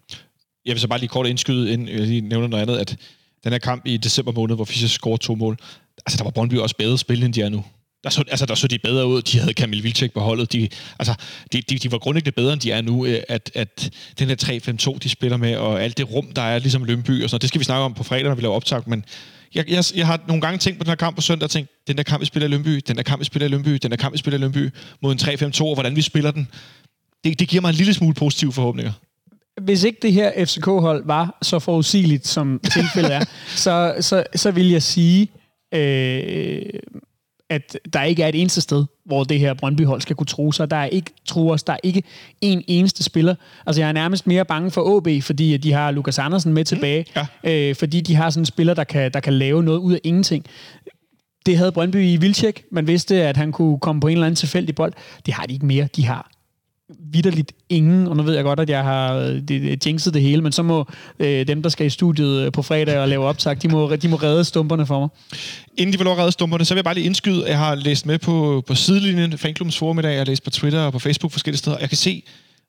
[0.66, 2.96] Jeg vil så bare lige kort indskyde, inden jeg lige nævner noget andet, at
[3.44, 5.58] den her kamp i december måned, hvor Fischer scorede to mål,
[6.06, 7.64] altså der var Brøndby også bedre spil, end de er nu.
[8.04, 9.22] Der så, altså, der så de bedre ud.
[9.22, 10.52] De havde Kamil Vilcek på holdet.
[10.52, 11.14] De, altså,
[11.52, 13.06] de, de, de var grundlæggende bedre, end de er nu.
[13.06, 16.58] Øh, at, at den her 3-5-2, de spiller med, og alt det rum, der er
[16.58, 18.82] ligesom Lønby og sådan Det skal vi snakke om på fredag, når vi laver optag.
[18.86, 19.04] Men
[19.54, 21.70] jeg, jeg, jeg har nogle gange tænkt på den her kamp på søndag, og tænkt,
[21.86, 23.90] den der kamp, vi spiller i Lønby, den der kamp, vi spiller i Lønby, den
[23.90, 24.70] der kamp, vi spiller i Lønby,
[25.02, 26.48] mod en 3-5-2, og hvordan vi spiller den.
[27.24, 28.92] Det, det giver mig en lille smule positive forhåbninger
[29.62, 33.24] hvis ikke det her FCK-hold var så forudsigeligt, som tilfældet er,
[33.64, 35.28] så, så, så vil jeg sige,
[35.74, 36.62] øh,
[37.50, 40.70] at der ikke er et eneste sted, hvor det her Brøndby-hold skal kunne tro sig.
[40.70, 42.02] Der er ikke truers, der er ikke
[42.40, 43.34] en eneste spiller.
[43.66, 47.06] Altså, jeg er nærmest mere bange for OB, fordi de har Lukas Andersen med tilbage,
[47.16, 47.70] mm, ja.
[47.70, 50.00] øh, fordi de har sådan en spiller, der kan, der kan lave noget ud af
[50.04, 50.46] ingenting.
[51.46, 52.64] Det havde Brøndby i Vildtjek.
[52.70, 54.92] Man vidste, at han kunne komme på en eller anden tilfældig bold.
[55.26, 55.88] Det har de ikke mere.
[55.96, 56.30] De har
[57.12, 60.42] vidderligt ingen, og nu ved jeg godt, at jeg har øh, det, jinxet det hele,
[60.42, 63.62] men så må øh, dem, der skal i studiet øh, på fredag og lave optag,
[63.62, 65.08] de må, de må redde stumperne for mig.
[65.78, 67.74] Inden de får lov at redde stumperne, så vil jeg bare lige indskyde, jeg har
[67.74, 70.92] læst med på, på sidelinjen, fanklubbens forum i dag, jeg har læst på Twitter og
[70.92, 72.22] på Facebook forskellige steder, jeg kan se,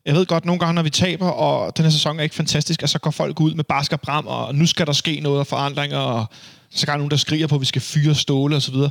[0.05, 2.83] jeg ved godt, nogle gange, når vi taber, og den her sæson er ikke fantastisk,
[2.83, 5.39] at så går folk ud med barsk og bram, og nu skal der ske noget
[5.39, 6.25] af forandringer, og
[6.71, 8.89] så er der nogen, der skriger på, at vi skal fyre ståle og så videre.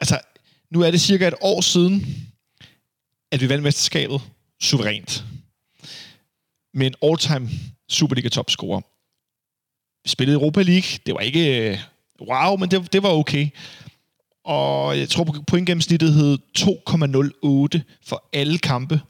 [0.00, 0.18] Altså,
[0.72, 2.06] nu er det cirka et år siden,
[3.32, 4.20] at vi vandt mesterskabet
[4.60, 5.24] suverænt.
[6.74, 7.48] Med en all-time
[7.88, 8.80] Superliga-topscorer.
[10.04, 10.98] Vi spillede Europa League.
[11.06, 11.78] Det var ikke øh,
[12.20, 13.48] wow, men det, det var okay.
[14.44, 19.00] Og jeg tror, på pointgennemsnittet hed 2,08 for alle kampe.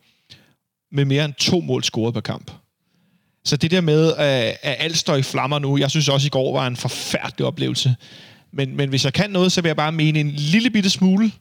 [0.92, 2.50] Med mere end to mål scoret per kamp.
[3.44, 6.52] Så det der med, at alt står i flammer nu, jeg synes også i går
[6.52, 7.96] var en forfærdelig oplevelse.
[8.52, 11.32] Men, men hvis jeg kan noget, så vil jeg bare mene en lille bitte smule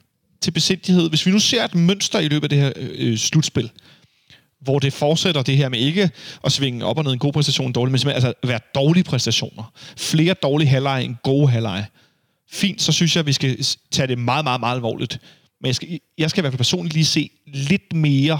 [0.42, 1.10] til besindighed.
[1.10, 3.72] Hvis vi nu ser et mønster i løbet af det her øh, øh slutspil,
[4.62, 6.10] hvor det fortsætter det her med ikke
[6.44, 9.72] at svinge op og ned en god præstation dårlig, men simpelthen altså være dårlige præstationer.
[9.98, 11.88] Flere dårlige halvleje end gode halvleje.
[12.52, 15.20] Fint, så synes jeg, at vi skal tage det meget, meget, meget alvorligt.
[15.62, 18.40] Men jeg skal, jeg skal i hvert fald personligt lige se lidt mere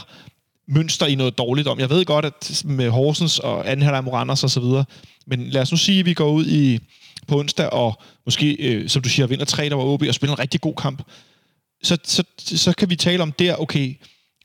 [0.68, 1.80] mønster i noget dårligt om.
[1.80, 4.86] Jeg ved godt, at med Horsens og anden halvleg Moranders og så videre,
[5.28, 6.80] men lad os nu sige, at vi går ud i
[7.28, 10.36] på onsdag og måske, øh, som du siger, vinder tre, der var OB og spiller
[10.36, 11.04] en rigtig god kamp
[11.84, 13.96] så, så, så kan vi tale om der, okay,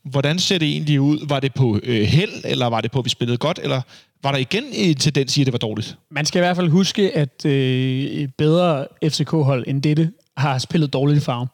[0.05, 1.26] hvordan ser det egentlig ud?
[1.28, 3.83] Var det på øh, held, eller var det på, at vi spillede godt, eller
[4.22, 5.97] var der igen en tendens i, at det var dårligt?
[6.11, 11.18] Man skal i hvert fald huske, at øh, bedre FCK-hold end dette har spillet dårligt
[11.18, 11.47] i farve.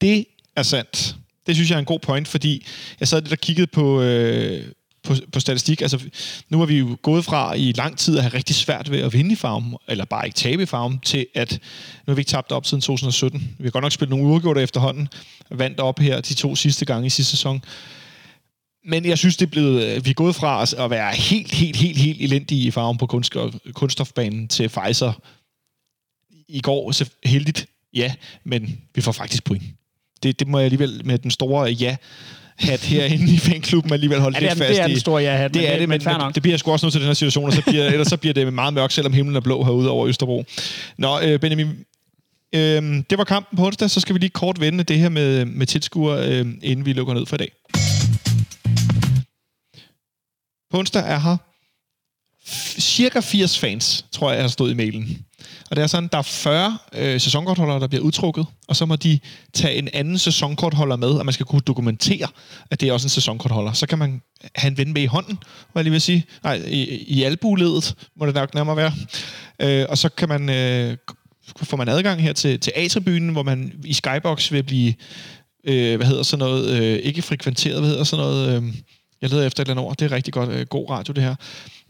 [0.00, 0.24] Det
[0.56, 1.16] er sandt.
[1.46, 2.66] Det synes jeg er en god point, fordi
[3.00, 4.64] jeg sad lidt og kiggede på, øh,
[5.08, 5.82] på, på statistik.
[5.82, 6.00] Altså,
[6.48, 9.12] nu er vi jo gået fra i lang tid at have rigtig svært ved at
[9.12, 11.52] vinde i farm, eller bare ikke tabe i farm, til at
[12.06, 13.56] nu har vi ikke tabt op siden 2017.
[13.58, 15.08] Vi har godt nok spillet nogle uafgjorte efterhånden,
[15.50, 17.64] vandt op her de to sidste gange i sidste sæson.
[18.84, 21.76] Men jeg synes, det er blevet, øh, vi er gået fra at være helt, helt,
[21.76, 25.12] helt, helt elendige i farven på kunststof, kunststofbanen til Pfizer
[26.48, 26.92] i går.
[26.92, 29.64] Så heldigt, ja, men vi får faktisk point.
[30.22, 31.96] Det, det må jeg alligevel med den store ja
[32.58, 34.74] hat herinde i fanklubben alligevel holde ja, lidt fast i.
[34.74, 35.54] Det er den store ja-hat.
[35.54, 37.52] Det er det, men, men, det bliver sgu også nødt til den her situation, og
[37.52, 40.44] så bliver, ellers så bliver det meget mørkt, selvom himlen er blå herude over Østerbro.
[40.98, 41.66] Nå, øh, Benjamin,
[42.54, 45.44] øh, det var kampen på onsdag, så skal vi lige kort vende det her med,
[45.44, 47.52] med tilskuere, øh, inden vi lukker ned for i dag.
[50.70, 51.36] På onsdag er her
[52.80, 55.27] cirka 80 fans, tror jeg, jeg har stået i mailen.
[55.70, 58.96] Og det er sådan, der er 40 øh, sæsonkortholdere, der bliver udtrukket, og så må
[58.96, 59.18] de
[59.54, 62.28] tage en anden sæsonkortholder med, og man skal kunne dokumentere,
[62.70, 63.72] at det er også en sæsonkortholder.
[63.72, 64.22] Så kan man
[64.54, 65.38] have en ven med i hånden,
[65.72, 66.24] hvad jeg lige vil sige.
[66.42, 68.92] Nej, i, i albuledet må det nok nærmere være.
[69.62, 70.96] Øh, og så kan man, øh,
[71.62, 74.94] får man adgang her til, til A-tribunen, hvor man i Skybox vil blive,
[75.64, 78.56] øh, hvad hedder sådan noget, øh, ikke frekventeret, hvad hedder sådan noget...
[78.56, 78.74] Øh,
[79.22, 79.96] jeg leder efter et eller andet ord.
[79.96, 80.50] Det er rigtig godt.
[80.50, 81.34] Øh, god radio, det her.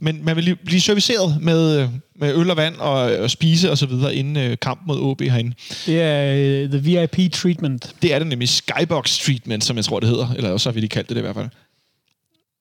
[0.00, 3.78] Men man vil blive serviceret med, øh, med øl og vand og, og spise og
[3.78, 5.54] så videre inden øh, kamp mod OB herinde.
[5.86, 7.94] Det er uh, the VIP treatment.
[8.02, 8.48] Det er det nemlig.
[8.48, 10.32] Skybox treatment, som jeg tror, det hedder.
[10.36, 11.48] Eller så har vi lige kaldt det det i hvert fald.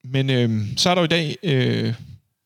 [0.03, 1.93] Men øh, så er der jo i dag øh,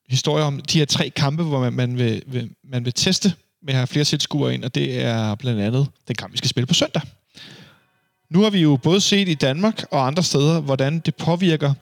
[0.10, 3.34] historier om de her tre kampe, hvor man, man, vil, vil, man vil teste
[3.64, 6.50] med at have flere tilskuere ind, og det er blandt andet den kamp, vi skal
[6.50, 7.02] spille på søndag.
[8.30, 11.74] Nu har vi jo både set i Danmark og andre steder, hvordan det påvirker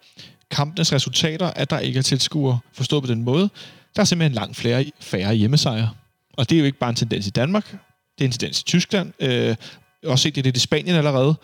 [0.51, 3.49] kampenes resultater, at der ikke er tilskuere forstået på den måde.
[3.95, 5.89] Der er simpelthen langt flere, færre hjemmesejre.
[6.33, 7.71] Og det er jo ikke bare en tendens i Danmark,
[8.17, 9.13] det er en tendens i Tyskland.
[9.19, 9.55] Øh,
[10.05, 11.35] også set det lidt i Spanien allerede.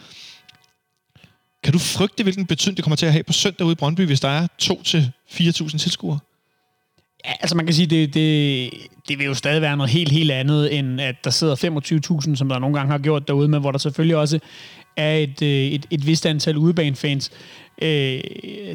[1.64, 4.06] Kan du frygte, hvilken betydning det kommer til at have på søndag ude i Brøndby,
[4.06, 6.20] hvis der er 2-4.000 tilskuere?
[7.26, 8.70] Ja, altså man kan sige, det, det,
[9.08, 11.56] det vil jo stadig være noget helt, helt andet, end at der sidder
[12.30, 14.40] 25.000, som der nogle gange har gjort derude, men hvor der selvfølgelig også
[14.98, 17.32] er et, øh, et, et vist antal udebanefans.
[17.82, 17.88] Øh,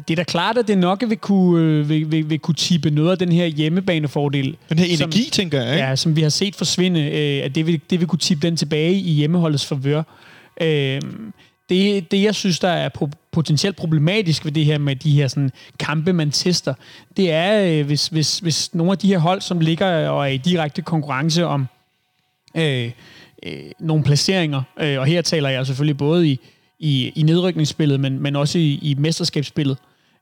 [0.07, 2.89] det er da klart, at det nok vil kunne, øh, vil, vil, vil kunne tippe
[2.89, 4.57] noget af den her hjemmebanefordel.
[4.69, 5.85] Den her energi, som, tænker jeg, ikke?
[5.85, 8.57] Ja, som vi har set forsvinde, øh, at det vil, det vil kunne tippe den
[8.57, 10.03] tilbage i hjemmeholdets favør.
[10.61, 11.01] Øh,
[11.69, 12.89] det, det, jeg synes, der er
[13.31, 16.73] potentielt problematisk ved det her med de her sådan, kampe, man tester,
[17.17, 20.31] det er, øh, hvis, hvis, hvis nogle af de her hold, som ligger og er
[20.31, 21.67] i direkte konkurrence om
[22.57, 22.91] øh,
[23.43, 26.39] øh, nogle placeringer, øh, og her taler jeg selvfølgelig både i,
[26.81, 29.77] i, i nedrykningsspillet, men, men også i, i mesterskabsspillet,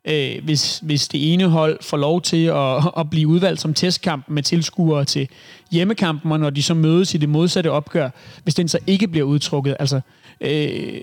[0.05, 4.26] øh, hvis, hvis det ene hold får lov til at, at blive udvalgt som testkamp
[4.30, 5.30] med tilskuere til
[5.72, 8.10] hjemmekampen, og når de så mødes i det modsatte opgør,
[8.43, 9.76] hvis den så ikke bliver udtrukket.
[9.80, 10.01] Altså,
[10.41, 11.01] øh,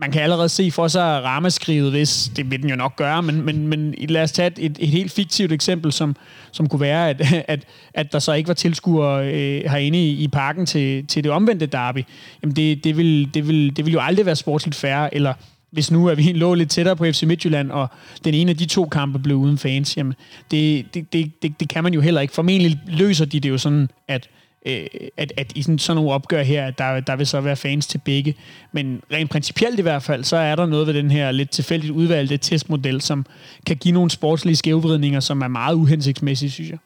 [0.00, 3.42] man kan allerede se for sig rammeskrivet, hvis det vil den jo nok gøre, men,
[3.42, 6.16] men, men lad os tage et, et helt fiktivt eksempel, som,
[6.52, 7.64] som kunne være, at, at,
[7.94, 11.66] at der så ikke var tilskuere øh, herinde i, i parken til, til det omvendte
[11.66, 12.04] derby.
[12.42, 15.34] Jamen det, det, vil, det, vil, det vil jo aldrig være sportsligt færre, eller
[15.70, 17.88] hvis nu er vi lå lidt tættere på FC Midtjylland, og
[18.24, 20.14] den ene af de to kampe blev uden fans, jamen
[20.50, 22.34] det, det, det, det, det kan man jo heller ikke.
[22.34, 24.28] Formentlig løser de det jo sådan, at
[24.64, 24.86] øh,
[25.16, 27.98] at, at i sådan, sådan nogle opgør her, der, der vil så være fans til
[27.98, 28.34] begge.
[28.72, 31.92] Men rent principielt i hvert fald, så er der noget ved den her lidt tilfældigt
[31.92, 33.26] udvalgte testmodel, som
[33.66, 36.78] kan give nogle sportslige skævvridninger, som er meget uhensigtsmæssige, synes jeg.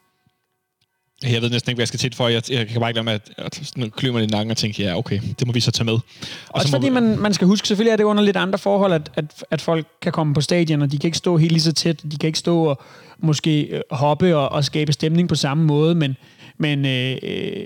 [1.23, 2.27] Jeg ved næsten ikke, hvad jeg skal til for.
[2.27, 4.83] Jeg, jeg kan bare ikke lade med at, at klø mig i nakken og tænke,
[4.83, 5.93] ja, okay, det må vi så tage med.
[5.93, 6.01] Og
[6.49, 8.93] Også så fordi vi, man, man skal huske, selvfølgelig er det under lidt andre forhold,
[8.93, 11.61] at, at, at folk kan komme på stadion, og de kan ikke stå helt lige
[11.61, 12.81] så tæt, de kan ikke stå og
[13.17, 16.15] måske øh, hoppe og, og skabe stemning på samme måde, men,
[16.59, 17.65] men øh, øh,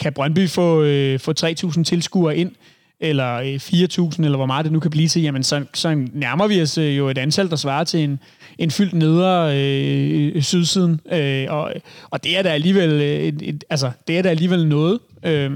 [0.00, 2.52] kan Brøndby få, øh, få 3.000 tilskuere ind,
[3.00, 6.46] eller øh, 4.000, eller hvor meget det nu kan blive til, jamen så, så nærmer
[6.46, 8.18] vi os øh, jo et antal, der svarer til en,
[8.58, 11.00] en fyldt nedre øh, øh sydsiden.
[11.12, 11.72] Øh, og,
[12.10, 14.98] og det er da alligevel, øh, et, et, altså, det er da alligevel noget.
[15.24, 15.50] Øh,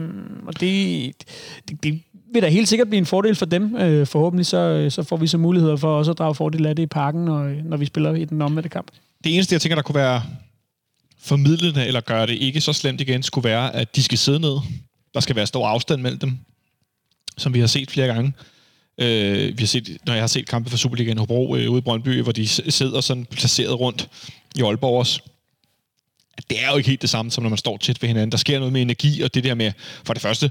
[0.46, 1.12] og det,
[1.68, 2.00] det, det
[2.32, 3.76] vil da helt sikkert blive en fordel for dem.
[3.76, 6.76] Øh, forhåbentlig så, øh, så får vi så muligheder for også at drage fordel af
[6.76, 8.90] det i parken, når, når vi spiller i den omvendte kamp.
[9.24, 10.22] det eneste, jeg tænker, der kunne være
[11.24, 14.56] formidlende, eller gøre det ikke så slemt igen, skulle være, at de skal sidde ned.
[15.14, 16.38] Der skal være stor afstand mellem dem,
[17.38, 18.32] som vi har set flere gange.
[18.98, 21.80] Øh, vi har set, når jeg har set kampe for Superligaen Hobro øh, ude i
[21.80, 24.08] Brøndby, hvor de sidder sådan placeret rundt
[24.56, 25.20] i Aalborg også.
[26.50, 28.32] Det er jo ikke helt det samme, som når man står tæt ved hinanden.
[28.32, 29.72] Der sker noget med energi, og det der med,
[30.04, 30.50] for det første,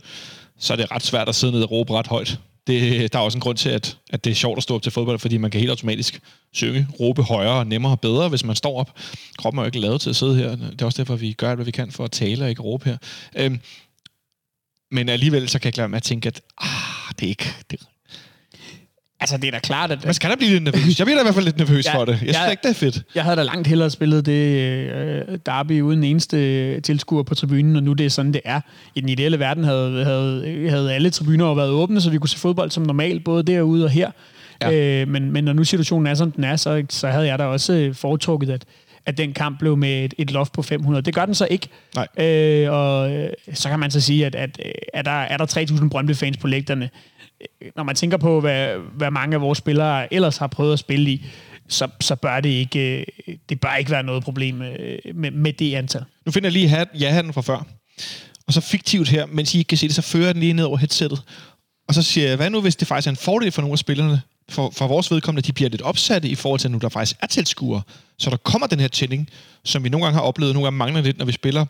[0.60, 2.40] så er det ret svært at sidde ned og råbe ret højt.
[2.68, 4.82] Det, der er også en grund til, at, at det er sjovt at stå op
[4.82, 6.22] til fodbold, fordi man kan helt automatisk
[6.54, 9.00] synge, råbe højere, nemmere og bedre, hvis man står op.
[9.38, 10.56] Kroppen er jo ikke lavet til at sidde her.
[10.56, 12.62] Det er også derfor, vi gør alt, hvad vi kan for at tale og ikke
[12.62, 12.98] råbe her.
[13.36, 13.60] Øhm,
[14.92, 17.54] men alligevel så kan jeg glemme at tænke, at ah, det er ikke...
[17.72, 17.80] Det,
[19.24, 20.06] Altså, det er da klart, at...
[20.06, 21.00] man skal da blive lidt nervøs.
[21.00, 22.12] Jeg bliver da i hvert fald lidt nervøs Ja, for det.
[22.12, 23.02] Jeg synes ikke, det er fedt.
[23.16, 24.60] Jeg havde da langt hellere spillet det
[24.92, 28.62] øh, derby uden eneste tilskuer på tribunen, og nu det er sådan, det er.
[28.96, 32.30] I den ideelle verden havde, havde, havde alle tribuner jo været åbne, så vi kunne
[32.30, 34.12] se fodbold som normalt, både derude og her.
[34.62, 35.02] Ja.
[35.02, 37.44] Øh, men, men når nu situationen er, som den er, så, så havde jeg da
[37.44, 38.66] også øh, foretrukket, at,
[39.06, 41.06] at den kamp blev med et, et loft på 500.
[41.06, 41.68] Det gør den så ikke.
[41.96, 42.26] Nej.
[42.28, 45.76] Øh, og øh, så kan man så sige, at, at øh, er der, er der
[45.82, 46.90] 3.000 Brøndby-fans på lægterne,
[47.76, 51.12] når man tænker på, hvad, hvad mange af vores spillere ellers har prøvet at spille
[51.12, 51.26] i,
[51.68, 55.54] så, så bør det ikke, øh, det bør ikke være noget problem øh, med, med
[55.54, 56.04] det antal.
[56.26, 57.66] Nu finder jeg lige hat, ja-hatten fra før.
[58.48, 60.54] Og så fiktivt her, mens I ikke kan se det, så fører jeg den lige
[60.54, 61.24] ned over headsettet.
[61.88, 63.80] Og så siger jeg, hvad nu hvis det faktisk er en fordel for nogle af
[63.80, 66.78] spillerne, for, for vores vedkommende, at de bliver lidt opsatte i forhold til, at nu
[66.78, 67.82] der faktisk er tilskuere.
[68.18, 69.30] Så der kommer den her tænding,
[69.64, 71.66] som vi nogle gange har oplevet, nogle gange mangler lidt, når vi spiller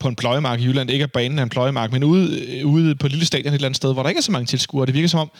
[0.00, 0.90] på en pløjemark i Jylland.
[0.90, 3.66] Ikke at banen er en pløjemark, men ude, øh, ude på lille stadion et eller
[3.68, 4.86] andet sted, hvor der ikke er så mange tilskuere.
[4.86, 5.30] Det virker som om,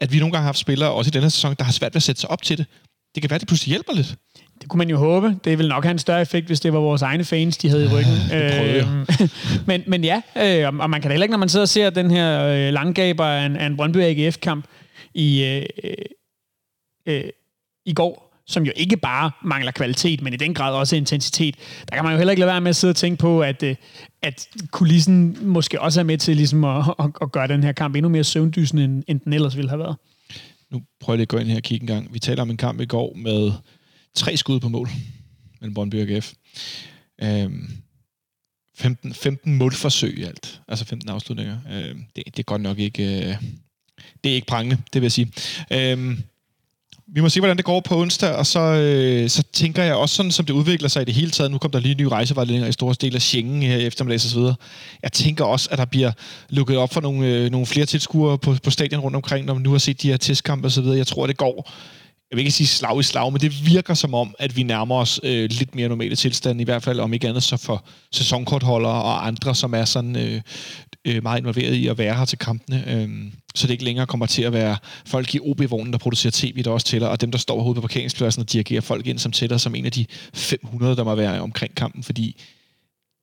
[0.00, 1.96] at vi nogle gange har haft spillere, også i denne sæson, der har svært ved
[1.96, 2.66] at sætte sig op til det.
[3.14, 4.14] Det kan være, at det pludselig hjælper lidt.
[4.60, 5.36] Det kunne man jo håbe.
[5.44, 7.84] Det ville nok have en større effekt, hvis det var vores egne fans, de havde
[7.84, 8.12] i ryggen.
[8.30, 8.76] jeg.
[9.20, 9.28] Øhm,
[9.66, 11.68] men, men ja, øh, og- og man kan da heller ikke, når man sidder og
[11.68, 14.64] ser den her øh, langgaber af en, af en Brøndby AGF-kamp
[15.14, 15.62] i, øh,
[17.06, 17.24] øh,
[17.86, 21.54] i går, som jo ikke bare mangler kvalitet, men i den grad også intensitet.
[21.88, 23.62] Der kan man jo heller ikke lade være med at sidde og tænke på, at,
[23.62, 23.76] øh,
[24.22, 27.96] at kulissen måske også er med til ligesom at, at, at gøre den her kamp
[27.96, 29.96] endnu mere søvndysende, end, end den ellers ville have været.
[30.70, 32.14] Nu prøver jeg lige at gå ind her og kigge en gang.
[32.14, 33.52] Vi taler om en kamp i går med
[34.14, 34.88] tre skud på mål
[35.60, 36.32] mellem Brøndby og GF.
[37.22, 37.70] Øhm,
[38.76, 40.60] 15, 15 målforsøg i alt.
[40.68, 41.58] Altså 15 afslutninger.
[41.72, 43.28] Øhm, det, det er godt nok ikke...
[43.28, 43.36] Øh,
[44.24, 45.32] det er ikke prangende, det vil jeg sige.
[45.72, 46.18] Øhm,
[47.14, 50.14] vi må se, hvordan det går på onsdag, og så, øh, så tænker jeg også
[50.14, 51.50] sådan, som det udvikler sig i det hele taget.
[51.50, 54.38] Nu kom der lige nye rejsevejledninger i store dele af Schengen her i eftermiddags osv.
[54.38, 54.54] videre.
[55.02, 56.12] Jeg tænker også, at der bliver
[56.48, 59.62] lukket op for nogle, øh, nogle flere tilskuere på, på stadion rundt omkring, når man
[59.62, 60.96] nu har set de her testkampe og så videre.
[60.96, 61.70] Jeg tror, det går
[62.30, 64.94] jeg vil ikke sige slag i slag, men det virker som om, at vi nærmer
[64.96, 69.02] os øh, lidt mere normale tilstande, i hvert fald om ikke andet så for sæsonkortholdere
[69.02, 70.40] og andre, som er sådan øh,
[71.06, 72.84] øh, meget involveret i at være her til kampene.
[72.92, 73.08] Øh,
[73.54, 74.76] så det ikke længere kommer til at være
[75.06, 77.80] folk i OB-vognen, der producerer tv, der også tæller, og dem, der står herude på
[77.80, 81.40] parkeringspladsen og dirigerer folk ind, som tæller som en af de 500, der må være
[81.40, 82.42] omkring kampen, fordi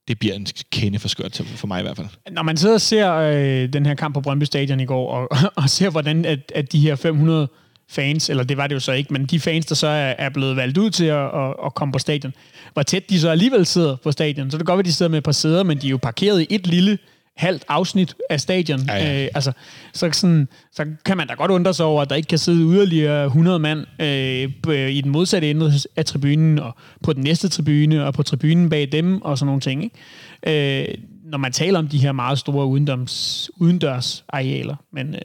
[0.07, 2.07] det bliver en kende for skørt til- for mig i hvert fald.
[2.31, 5.27] Når man sidder og ser øh, den her kamp på Brøndby Stadion i går, og,
[5.63, 7.47] og ser, hvordan at, at de her 500
[7.89, 10.29] fans, eller det var det jo så ikke, men de fans, der så er, er
[10.29, 12.33] blevet valgt ud til at, at, at komme på stadion,
[12.73, 14.51] hvor tæt de så alligevel sidder på stadion.
[14.51, 15.97] Så det kan godt være, de sidder med et par sæder, men de er jo
[15.97, 16.97] parkeret i et lille
[17.37, 18.79] halvt afsnit af stadion.
[18.87, 19.23] Ja, ja.
[19.23, 19.51] Øh, altså,
[19.93, 22.59] så, sådan, så kan man da godt undre sig over, at der ikke kan sidde
[22.59, 28.05] yderligere 100 mand øh, i den modsatte ende af tribunen, og på den næste tribune,
[28.05, 29.83] og på tribunen bag dem, og sådan nogle ting.
[29.83, 30.87] Ikke?
[30.87, 34.75] Øh, når man taler om de her meget store udendørs, udendørs arealer.
[34.91, 35.21] Men øh,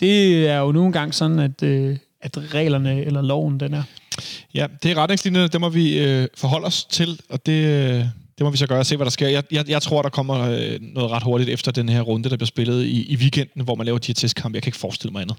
[0.00, 3.82] det er jo nogle gange sådan, at, øh, at reglerne eller loven, den er.
[4.54, 8.04] Ja, det er retningslinjerne, det må vi øh, forholde os til, og det, øh,
[8.40, 9.28] det må vi så gøre og se, hvad der sker.
[9.28, 12.36] Jeg, jeg, jeg tror, der kommer øh, noget ret hurtigt efter den her runde, der
[12.36, 14.56] bliver spillet i, i weekenden, hvor man laver de her testkampe.
[14.56, 15.36] Jeg kan ikke forestille mig andet.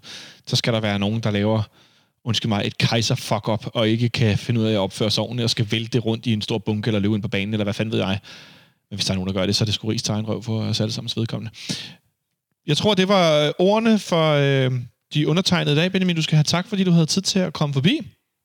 [0.48, 1.62] Så skal der være nogen, der laver
[2.24, 5.24] undskyld mig, et kejser fuck up og ikke kan finde ud af at opføre sig
[5.24, 7.64] ordentligt, og skal vælte rundt i en stor bunke, eller løbe ind på banen, eller
[7.64, 8.20] hvad fanden ved jeg.
[8.90, 10.62] Men hvis der er nogen, der gør det, så er det sgu rigs røv for
[10.62, 11.52] os alle sammen vedkommende.
[12.68, 14.72] Jeg tror, det var øh, ordene for øh,
[15.14, 16.16] de undertegnede i dag, Benjamin.
[16.16, 18.00] Du skal have tak, fordi du havde tid til at komme forbi.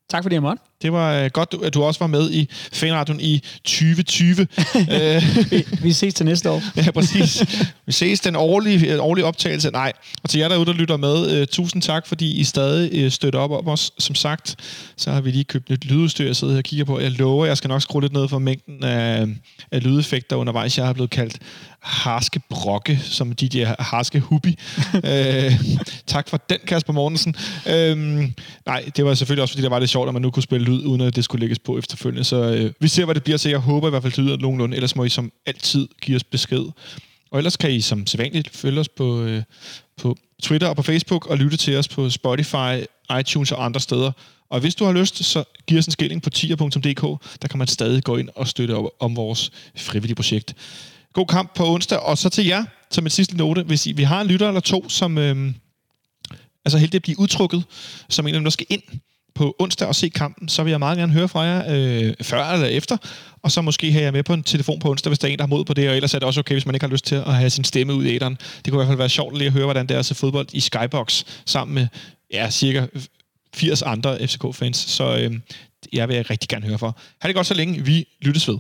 [0.08, 0.62] Tak fordi jeg måtte.
[0.82, 4.40] Det var øh, godt, at du også var med i Fanradion i 2020.
[4.76, 6.62] øh, Vi, vi ses til næste år.
[6.76, 7.44] ja, præcis.
[7.86, 9.70] Vi ses den årlige, øh, årlige optagelse.
[9.70, 9.92] Nej.
[10.22, 13.40] Og til jer derude, der lytter med, øh, tusind tak, fordi I stadig øh, støtter
[13.40, 13.92] op om os.
[13.98, 14.56] Som sagt,
[14.96, 17.00] så har vi lige købt nyt lydudstyr, jeg sidder her og kigger på.
[17.00, 19.26] Jeg lover, jeg skal nok skrue lidt ned for mængden af,
[19.72, 20.78] af lydeffekter undervejs.
[20.78, 21.38] Jeg har blevet kaldt
[21.80, 24.58] harske brokke, som DJ harske hubi.
[25.04, 25.52] øh,
[26.06, 27.34] tak for den, Kasper Mortensen.
[27.66, 28.34] Øhm,
[28.66, 30.65] nej, det var selvfølgelig også, fordi det var lidt sjovt, at man nu kunne spille
[30.66, 32.24] lyd, uden at det skulle lægges på efterfølgende.
[32.24, 34.36] Så øh, vi ser, hvad det bliver, så jeg håber i hvert fald, det lyder
[34.36, 34.76] nogenlunde.
[34.76, 36.64] Ellers må I som altid give os besked.
[37.30, 39.42] Og ellers kan I som sædvanligt følge os på, øh,
[39.96, 42.84] på Twitter og på Facebook, og lytte til os på Spotify,
[43.20, 44.12] iTunes og andre steder.
[44.50, 47.02] Og hvis du har lyst, så giv os en skilling på tier.dk.
[47.42, 50.54] Der kan man stadig gå ind og støtte op om vores frivillige projekt.
[51.12, 54.02] God kamp på onsdag, og så til jer, som en sidste note, hvis I, vi
[54.02, 55.52] har en lytter eller to, som øh,
[56.64, 57.64] altså heldig at blive udtrukket,
[58.08, 58.82] som en af dem, der skal ind
[59.36, 62.44] på onsdag og se kampen, så vil jeg meget gerne høre fra jer øh, før
[62.44, 62.96] eller efter,
[63.42, 65.38] og så måske have jer med på en telefon på onsdag, hvis der er en,
[65.38, 66.90] der har mod på det, og ellers er det også okay, hvis man ikke har
[66.90, 68.38] lyst til at have sin stemme ud i æderen.
[68.64, 70.14] Det kunne i hvert fald være sjovt lige at høre, hvordan det er at se
[70.14, 71.86] fodbold i Skybox sammen med
[72.32, 72.86] ja, cirka
[73.54, 75.32] 80 andre FCK-fans, så øh,
[75.92, 76.92] jeg vil rigtig gerne høre fra.
[77.20, 77.84] Ha' det godt så længe.
[77.84, 78.58] Vi lyttes ved.